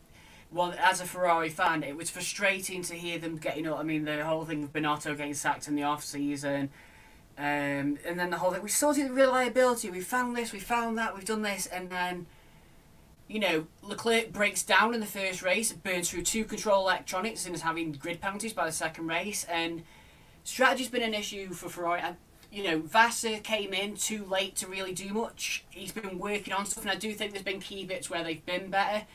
[0.53, 3.79] well, as a Ferrari fan, it was frustrating to hear them getting up.
[3.79, 6.71] I mean, the whole thing with Binotto getting sacked in the off season,
[7.39, 8.63] um, and then the whole thing.
[8.63, 9.91] We sorted the reliability.
[9.91, 10.53] We found this.
[10.53, 11.15] We found that.
[11.15, 12.27] We've done this, and then,
[13.29, 17.55] you know, Leclerc breaks down in the first race, burns through two control electronics, and
[17.55, 19.45] is having grid penalties by the second race.
[19.45, 19.85] And
[20.43, 22.03] strategy's been an issue for Ferrari.
[22.51, 25.65] You know, Vasseur came in too late to really do much.
[25.71, 28.45] He's been working on stuff, and I do think there's been key bits where they've
[28.45, 29.07] been better.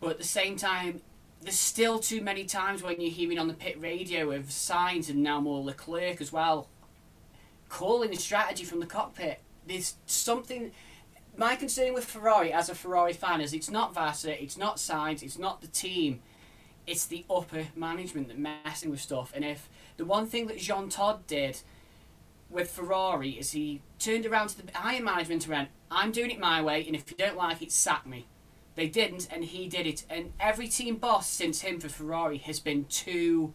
[0.00, 1.00] But at the same time,
[1.42, 5.22] there's still too many times when you're hearing on the pit radio of Sainz and
[5.22, 6.68] now more Leclerc as well,
[7.68, 9.40] calling the strategy from the cockpit.
[9.66, 10.72] There's something.
[11.36, 15.22] My concern with Ferrari as a Ferrari fan is it's not Vasseur, it's not Sainz,
[15.22, 16.20] it's not the team,
[16.86, 19.32] it's the upper management that messing with stuff.
[19.34, 21.60] And if the one thing that Jean Todt did
[22.50, 26.40] with Ferrari is he turned around to the higher management and went, I'm doing it
[26.40, 28.26] my way, and if you don't like it, sack me.
[28.78, 30.04] They didn't, and he did it.
[30.08, 33.52] And every team boss since him for Ferrari has been too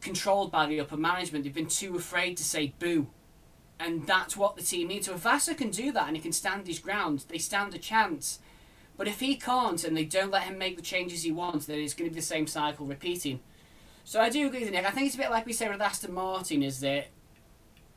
[0.00, 1.42] controlled by the upper management.
[1.42, 3.08] They've been too afraid to say boo.
[3.80, 5.06] And that's what the team needs.
[5.06, 7.78] So if Vasseur can do that and he can stand his ground, they stand a
[7.78, 8.38] chance.
[8.96, 11.80] But if he can't and they don't let him make the changes he wants, then
[11.80, 13.40] it's going to be the same cycle repeating.
[14.04, 14.86] So I do agree with Nic.
[14.86, 17.08] I think it's a bit like we said with Aston Martin, is that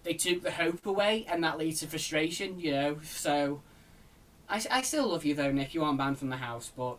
[0.02, 2.98] they took the hope away and that leads to frustration, you know.
[3.04, 3.62] So
[4.50, 5.74] I, I still love you though, Nic.
[5.74, 6.98] You aren't banned from the house, but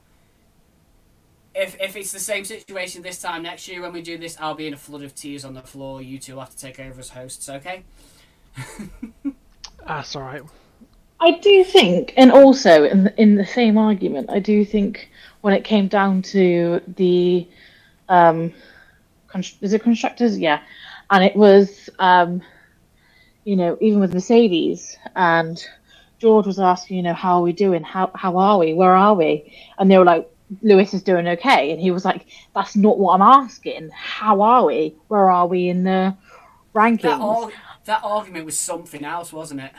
[1.55, 4.55] if if it's the same situation this time next year when we do this, I'll
[4.55, 6.03] be in a flood of tears on the floor.
[6.03, 7.85] You two will have to take over as hosts, okay?
[9.87, 10.43] That's all right.
[11.21, 15.11] I do think, and also in the, in the same argument, I do think
[15.41, 17.49] when it came down to the,
[18.09, 18.53] um,
[19.27, 20.39] const- is it constructors?
[20.39, 20.61] Yeah,
[21.11, 22.41] and it was, um,
[23.45, 25.67] you know, even with Mercedes, and
[26.19, 27.83] George was asking, you know, how are we doing?
[27.83, 28.75] How how are we?
[28.75, 29.53] Where are we?
[29.79, 30.29] And they were like,
[30.63, 33.91] Lewis is doing okay, and he was like, that's not what I'm asking.
[33.91, 34.97] How are we?
[35.09, 36.17] Where are we in the
[36.75, 37.03] rankings?
[37.03, 37.51] That, ar-
[37.85, 39.73] that argument was something else, wasn't it?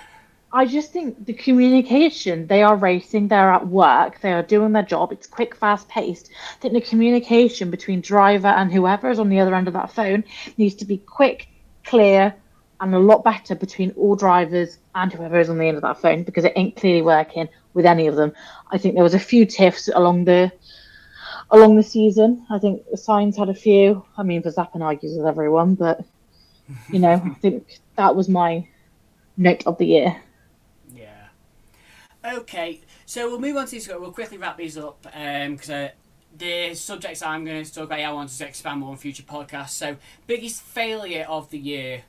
[0.51, 4.83] I just think the communication, they are racing, they're at work, they are doing their
[4.83, 6.31] job, it's quick, fast paced.
[6.55, 9.91] I think the communication between driver and whoever is on the other end of that
[9.91, 10.23] phone
[10.57, 11.49] needs to be quick,
[11.83, 12.33] clear,
[12.81, 16.01] and a lot better between all drivers and whoever is on the end of that
[16.01, 18.33] phone because it ain't clearly working with any of them.
[18.71, 20.51] I think there was a few tiffs along the
[21.51, 22.45] along the season.
[22.49, 24.05] I think the Sainz had a few.
[24.17, 26.05] I mean, Verstappen argues with everyone, but
[26.91, 28.67] you know, I think that was my
[29.35, 30.21] note of the year.
[30.93, 31.27] Yeah.
[32.23, 33.87] Okay, so we'll move on to this.
[33.87, 35.89] We'll quickly wrap these up because uh,
[36.37, 39.71] the subjects I'm going to talk about, I want to expand more on future podcasts.
[39.71, 39.97] So,
[40.27, 42.03] biggest failure of the year.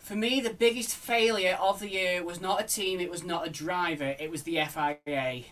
[0.00, 3.46] For me, the biggest failure of the year was not a team, it was not
[3.46, 5.44] a driver, it was the FIA.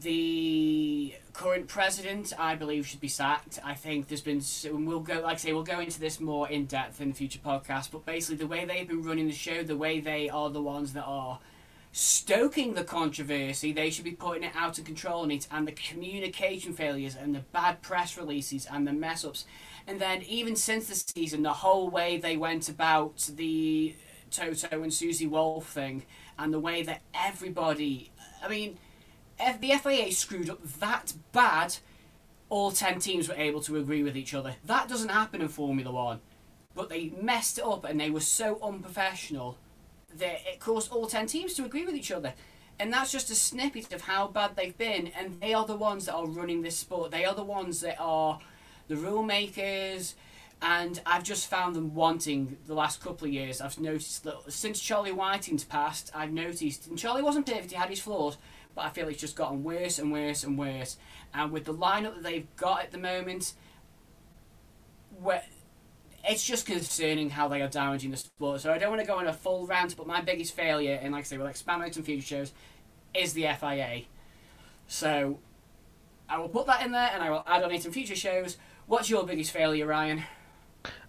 [0.00, 3.60] The current president, I believe, should be sacked.
[3.62, 6.48] I think there's been, and we'll go, like I say, we'll go into this more
[6.48, 7.90] in depth in the future podcast.
[7.92, 10.94] But basically, the way they've been running the show, the way they are the ones
[10.94, 11.38] that are
[11.92, 15.72] stoking the controversy, they should be putting it out of control and it, and the
[15.72, 19.44] communication failures and the bad press releases and the mess ups.
[19.86, 23.94] And then even since the season, the whole way they went about the
[24.30, 26.04] Toto and Susie Wolff thing
[26.38, 28.10] and the way that everybody,
[28.42, 28.78] I mean,
[29.38, 31.76] F- the FIA screwed up that bad,
[32.48, 34.54] all 10 teams were able to agree with each other.
[34.64, 36.20] That doesn't happen in Formula One.
[36.74, 39.58] But they messed it up and they were so unprofessional
[40.16, 42.34] that it caused all 10 teams to agree with each other.
[42.78, 45.08] And that's just a snippet of how bad they've been.
[45.08, 47.10] And they are the ones that are running this sport.
[47.10, 48.40] They are the ones that are
[48.88, 50.14] the rule makers.
[50.62, 53.60] And I've just found them wanting the last couple of years.
[53.60, 57.90] I've noticed that since Charlie Whiting's passed, I've noticed, and Charlie wasn't perfect, he had
[57.90, 58.38] his flaws,
[58.74, 60.96] but I feel it's just gotten worse and worse and worse.
[61.34, 63.52] And with the lineup that they've got at the moment,
[65.20, 65.42] where
[66.26, 68.60] it's just concerning how they are damaging the sport.
[68.62, 71.12] So I don't want to go on a full rant, but my biggest failure, and
[71.12, 72.52] like I say, we'll expand on in future shows,
[73.12, 74.02] is the FIA.
[74.86, 75.38] So
[76.28, 78.56] I will put that in there, and I will add on it in future shows.
[78.86, 80.24] What's your biggest failure, Ryan?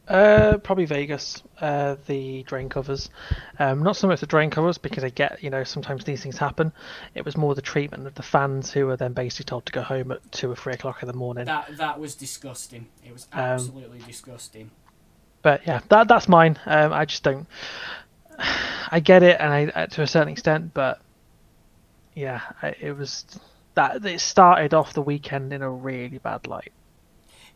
[0.07, 1.41] Uh, probably Vegas.
[1.59, 3.09] Uh, the drain covers.
[3.57, 6.37] Um, not so much the drain covers because I get, you know, sometimes these things
[6.37, 6.71] happen.
[7.15, 9.81] It was more the treatment of the fans who were then basically told to go
[9.81, 11.45] home at two or three o'clock in the morning.
[11.45, 12.87] That that was disgusting.
[13.03, 14.69] It was Um, absolutely disgusting.
[15.41, 16.59] But yeah, that that's mine.
[16.65, 17.47] Um, I just don't.
[18.91, 21.01] I get it, and I uh, to a certain extent, but
[22.13, 23.25] yeah, I, it was
[23.73, 26.71] that it started off the weekend in a really bad light.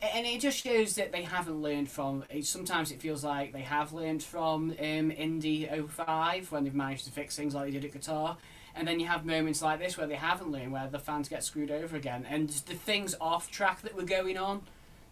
[0.02, 2.24] And it just shows that they haven't learned from.
[2.42, 7.12] Sometimes it feels like they have learned from um, Indy 05 when they've managed to
[7.12, 8.38] fix things like they did at Qatar.
[8.76, 11.44] And then you have moments like this where they haven't learned, where the fans get
[11.44, 12.26] screwed over again.
[12.30, 14.62] And the things off track that were going on,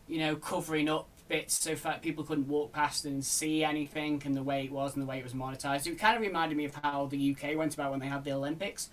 [0.08, 4.36] you know, covering up bits so that people couldn't walk past and see anything and
[4.36, 5.86] the way it was and the way it was monetized.
[5.88, 8.32] It kind of reminded me of how the UK went about when they had the
[8.32, 8.90] Olympics.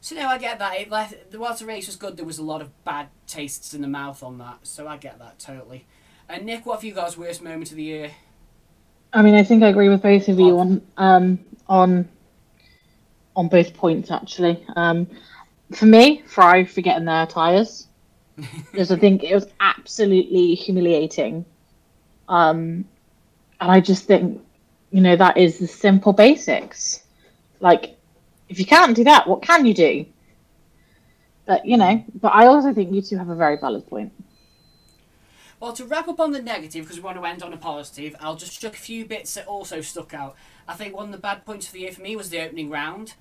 [0.00, 0.80] So no, I get that.
[0.80, 3.82] It left, whilst the race was good, there was a lot of bad tastes in
[3.82, 4.60] the mouth on that.
[4.62, 5.86] So I get that totally.
[6.28, 8.12] And Nic, what have you as worst moment of the year?
[9.12, 12.08] I mean, I think I agree with both of you on um, on
[13.34, 14.64] on both points actually.
[14.76, 15.06] Um,
[15.72, 17.88] for me, Ferrari forgetting their tires,
[18.36, 21.44] because I think it was absolutely humiliating.
[22.28, 22.84] Um,
[23.60, 24.40] and I just think,
[24.90, 27.04] you know, that is the simple basics.
[27.60, 27.97] Like,
[28.48, 30.06] if you can't do that, what can you do?
[31.46, 34.12] But you know, but I also think you two have a very valid point.
[35.60, 38.14] Well, to wrap up on the negative, because we want to end on a positive,
[38.20, 40.36] I'll just chuck a few bits that also stuck out.
[40.68, 42.70] I think one of the bad points of the year for me was the opening
[42.70, 43.14] round.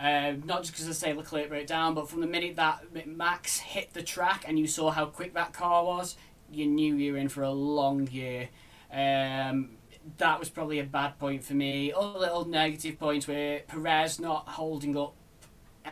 [0.00, 3.58] Uh, not just because I say Leclerc broke down, but from the minute that Max
[3.58, 6.16] hit the track and you saw how quick that car was,
[6.50, 8.48] you knew you were in for a long year.
[8.92, 9.70] Um,
[10.18, 11.92] that was probably a bad point for me.
[11.92, 15.14] Other little negative points were Perez not holding up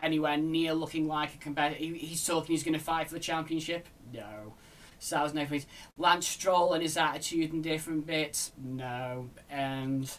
[0.01, 1.77] anywhere near looking like a competitor.
[1.77, 3.87] He, he's talking he's going to fight for the championship.
[4.13, 4.53] No.
[4.99, 5.65] Sounds no place.
[5.97, 8.51] Lance Stroll and his attitude and different bits.
[8.61, 9.29] No.
[9.49, 10.11] And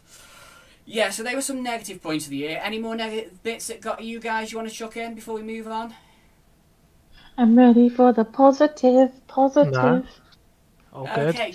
[0.85, 2.60] yeah, so they were some negative points of the year.
[2.62, 5.43] Any more negative bits that got you guys you want to chuck in before we
[5.43, 5.94] move on?
[7.39, 9.73] I'm ready for the positive, positive.
[9.73, 10.02] Nah.
[10.93, 11.28] All good.
[11.28, 11.55] Okay.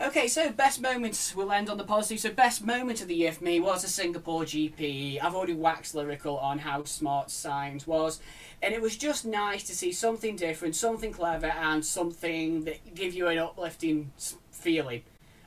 [0.00, 1.36] Okay, so best moments.
[1.36, 2.18] We'll end on the positive.
[2.18, 5.22] So best moment of the year for me was the Singapore GP.
[5.22, 8.20] I've already waxed lyrical on how smart Sainz was,
[8.60, 13.14] and it was just nice to see something different, something clever, and something that give
[13.14, 14.10] you an uplifting
[14.50, 15.02] feeling.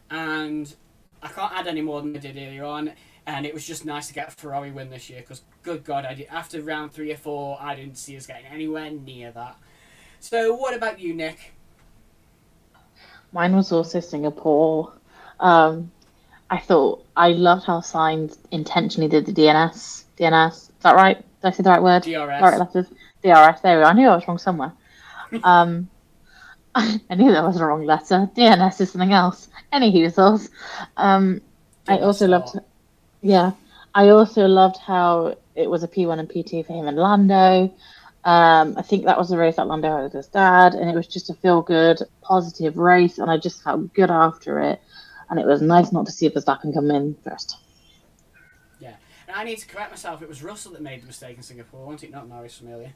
[0.09, 0.73] And
[1.21, 2.93] I can't add any more than I did earlier on.
[3.25, 6.05] And it was just nice to get a Ferrari win this year because, good God,
[6.05, 9.57] I did, after round three or four, I didn't see us getting anywhere near that.
[10.21, 11.51] So, what about you, Nic?
[13.31, 14.93] Mine was also Singapore.
[15.39, 15.91] Um,
[16.49, 20.03] I thought I loved how Sainz intentionally did the DNS.
[20.17, 21.17] DNS, is that right?
[21.17, 22.03] Did I say the right word?
[22.03, 22.41] DRS.
[22.41, 22.87] Right letters.
[23.23, 23.61] DRS.
[23.61, 23.89] There we go.
[23.89, 24.73] I knew I was wrong somewhere.
[25.43, 25.89] um,
[26.75, 28.29] I knew that was the wrong letter.
[28.35, 29.49] DNS is something else.
[29.71, 30.49] Any thoughts?
[30.95, 31.41] Um,
[31.87, 32.59] I also loved.
[33.21, 33.51] Yeah,
[33.93, 37.73] I also loved how it was a P1 and P2 for him and Lando.
[38.27, 40.95] Um, I think that was the race that Lando had with his dad, and it
[40.95, 44.81] was just a feel good, positive race, and I just felt good after it.
[45.29, 47.55] And it was nice not to see Verstappen come in first.
[48.81, 48.95] Yeah.
[49.29, 50.21] And I need to correct myself.
[50.21, 52.11] It was Russell that made the mistake in Singapore, wasn't it?
[52.11, 52.91] Not Norris from earlier.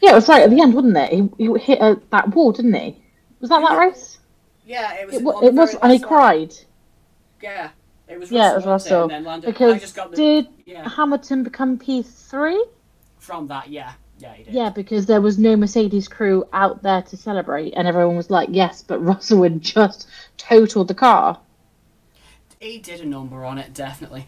[0.00, 1.12] Yeah, it was right at the end, wasn't it?
[1.12, 3.00] He, he hit uh, that wall, didn't he?
[3.38, 4.18] Was that that race?
[4.66, 5.14] Yeah, it was.
[5.14, 6.54] It, wa- on the it was, and he cried.
[7.40, 7.70] Yeah.
[8.08, 8.36] It was Russell.
[8.36, 9.02] Yeah, it was Russell.
[9.02, 12.58] And then Lando, I Because the, did yeah, Hamilton become P3?
[13.18, 13.92] from that, yeah.
[14.22, 14.54] Yeah, he did.
[14.54, 18.48] Yeah, because there was no Mercedes crew out there to celebrate, and everyone was like,
[18.52, 21.40] yes, but Russell had just totaled the car.
[22.60, 24.26] He did a number on it, definitely.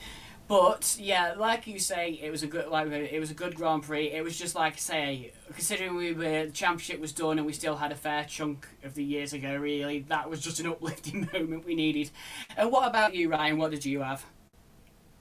[0.49, 3.85] But yeah, like you say, it was a good like it was a good Grand
[3.85, 4.11] Prix.
[4.11, 7.77] It was just like say, considering we were the championship was done and we still
[7.77, 9.57] had a fair chunk of the years ago.
[9.57, 12.11] Really, that was just an uplifting moment we needed.
[12.59, 13.57] And what about you, Ryan?
[13.57, 14.23] What did you have?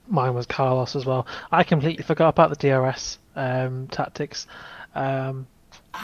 [0.08, 1.26] Mine was Carlos as well.
[1.50, 4.46] I completely forgot about the DRS um, tactics.
[4.94, 5.46] Um,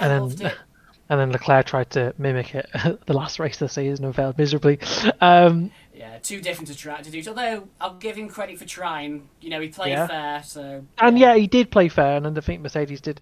[0.01, 0.59] And then- it.
[1.09, 2.69] and then Leclerc tried to mimic it
[3.07, 4.78] the last race of the season and failed miserably.
[5.20, 7.23] Um, Yeah, too different to try to do.
[7.28, 9.28] Although I'll give him credit for trying.
[9.40, 10.07] You know, he played Yeah.
[10.07, 10.43] fair.
[10.44, 13.20] So and yeah, he did play fair, and I think Mercedes did.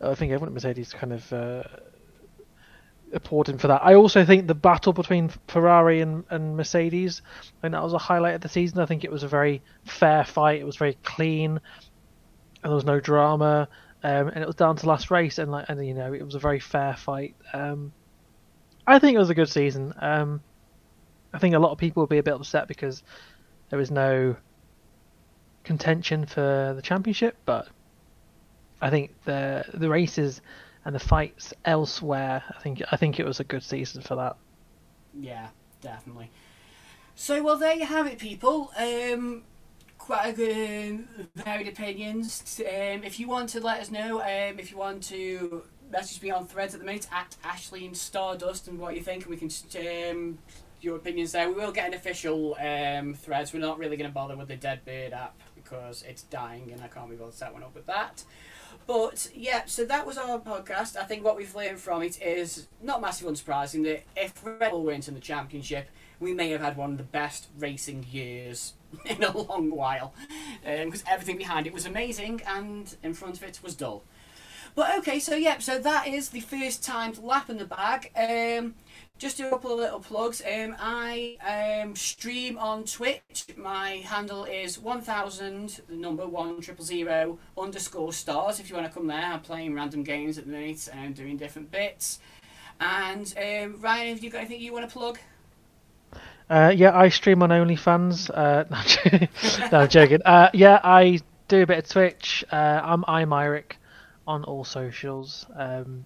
[0.00, 1.62] I think everyone at Mercedes kind of uh,
[3.12, 3.82] him for that.
[3.84, 7.22] I also think the battle between Ferrari and, and Mercedes,
[7.58, 8.78] I think that was a highlight of the season.
[8.80, 10.60] I think it was a very fair fight.
[10.60, 11.60] It was very clean,
[12.62, 13.68] and there was no drama.
[14.02, 16.34] Um, and it was down to last race, and like, and you know, it was
[16.34, 17.36] a very fair fight.
[17.52, 17.92] Um,
[18.86, 19.92] I think it was a good season.
[19.98, 20.40] Um,
[21.32, 23.02] I think a lot of people will be a bit upset because
[23.68, 24.36] there was no
[25.64, 27.68] contention for the championship, but
[28.80, 30.40] I think the the races
[30.84, 34.36] and the fights elsewhere, I think I think it was a good season for that.
[35.14, 35.48] Yeah,
[35.82, 36.30] definitely.
[37.14, 38.72] So, well, there you have it, people.
[38.78, 39.42] Um,
[40.00, 42.60] quite a good um, varied opinions.
[42.60, 45.62] Um, if you want to let us know, um, if you want to
[45.92, 49.26] message me on threads at the minute at Ashley and Stardust and what you think,
[49.26, 49.50] and we can
[50.10, 50.38] um,
[50.80, 51.48] your opinions there.
[51.48, 53.52] We will get an official um, threads.
[53.52, 56.82] We're not really going to bother with the Dead Bird app because it's dying, and
[56.82, 58.24] I can't be bothered to set one up with that.
[58.86, 60.96] But yeah, so that was our podcast.
[60.96, 64.84] I think what we've learned from it is not massively unsurprising that if Red Bull
[64.84, 68.74] wins in the championship, we may have had one of the best racing years
[69.06, 70.12] in a long while,
[70.64, 74.02] because everything behind it was amazing and in front of it was dull.
[74.74, 78.10] But okay, so yeah, so that is the first Timed Lap in the bag.
[78.16, 78.74] Um,
[79.18, 80.40] just a couple of little plugs.
[80.40, 83.46] Um, I um, stream on Twitch.
[83.56, 88.60] My handle is one thousand, the number one triple zero underscore stars.
[88.60, 91.36] If you want to come there, I'm playing random games at the minute and doing
[91.36, 92.20] different bits.
[92.80, 95.18] And um, Ryan, have you got anything you want to plug?
[96.50, 98.28] Uh, yeah, I stream on OnlyFans.
[98.28, 99.28] Uh, no, I'm joking.
[99.70, 100.18] no, I'm joking.
[100.24, 102.44] Uh, yeah, I do a bit of Twitch.
[102.50, 103.72] Uh, I'm imyric
[104.26, 105.46] on all socials.
[105.54, 106.04] Um,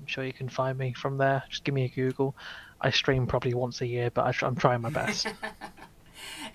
[0.00, 1.44] I'm sure you can find me from there.
[1.48, 2.34] Just give me a Google.
[2.80, 5.28] I stream probably once a year, but I, I'm trying my best.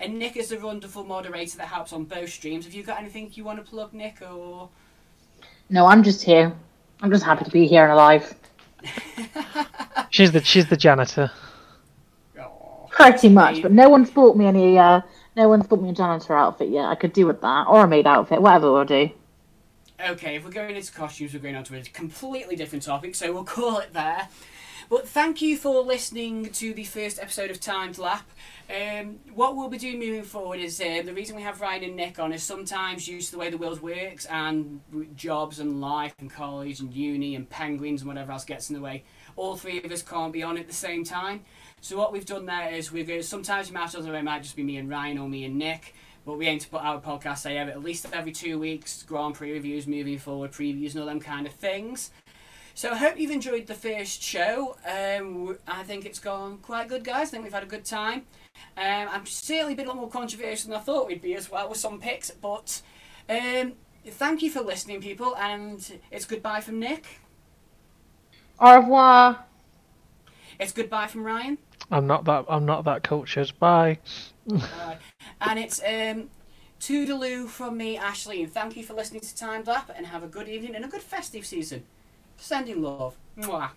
[0.00, 2.64] And Nic is a wonderful moderator that helps on both streams.
[2.64, 4.68] Have you got anything you want to plug, Nic, or?
[5.68, 6.54] No, I'm just here.
[7.02, 8.34] I'm just happy to be here and alive.
[10.10, 11.30] she's the she's the janitor.
[13.00, 14.78] Pretty much, but no one's bought me any.
[14.78, 15.00] Uh,
[15.36, 16.86] no one's bought me a janitor outfit yet.
[16.86, 19.10] I could do with that, or a maid outfit, whatever we'll do.
[20.08, 23.32] Okay, if we're going into costumes, we're going on to a completely different topic, so
[23.32, 24.28] we'll call it there.
[24.88, 28.28] But thank you for listening to the first episode of Timed Lap.
[28.68, 31.96] Um, what we'll be doing moving forward is uh, the reason we have Ryan and
[31.96, 34.80] Nic on is sometimes due to the way the world works and
[35.14, 38.82] jobs and life and college and uni and penguins and whatever else gets in the
[38.82, 39.04] way.
[39.36, 41.42] All three of us can't be on at the same time.
[41.80, 44.62] So what we've done there is we've uh, sometimes it might it might just be
[44.62, 45.94] me and Ryan or me and Nic.
[46.26, 49.34] But we aim to put out a podcast say at least every two weeks, Grand
[49.34, 52.10] Prix reviews moving forward, previews and all them kind of things.
[52.74, 54.76] So I hope you've enjoyed the first show.
[54.86, 57.28] Um, I think it's gone quite good, guys.
[57.28, 58.26] I think we've had a good time.
[58.76, 61.68] Um, I'm certainly been a lot more controversial than I thought we'd be as well
[61.68, 62.30] with some picks.
[62.30, 62.80] But
[63.28, 63.72] um,
[64.06, 67.20] thank you for listening, people, and it's goodbye from Nic.
[68.58, 69.44] Au revoir.
[70.58, 71.58] It's goodbye from Ryan.
[71.90, 72.44] I'm not that.
[72.48, 73.52] I'm not that cultured.
[73.58, 73.98] Bye.
[74.52, 74.94] uh,
[75.40, 76.30] and it's um,
[76.80, 80.28] toodaloo from me, Aisleyne, and thank you for listening to Timed Lap, and have a
[80.28, 81.84] good evening and a good festive season.
[82.36, 83.16] Sending love.
[83.38, 83.70] Mwah.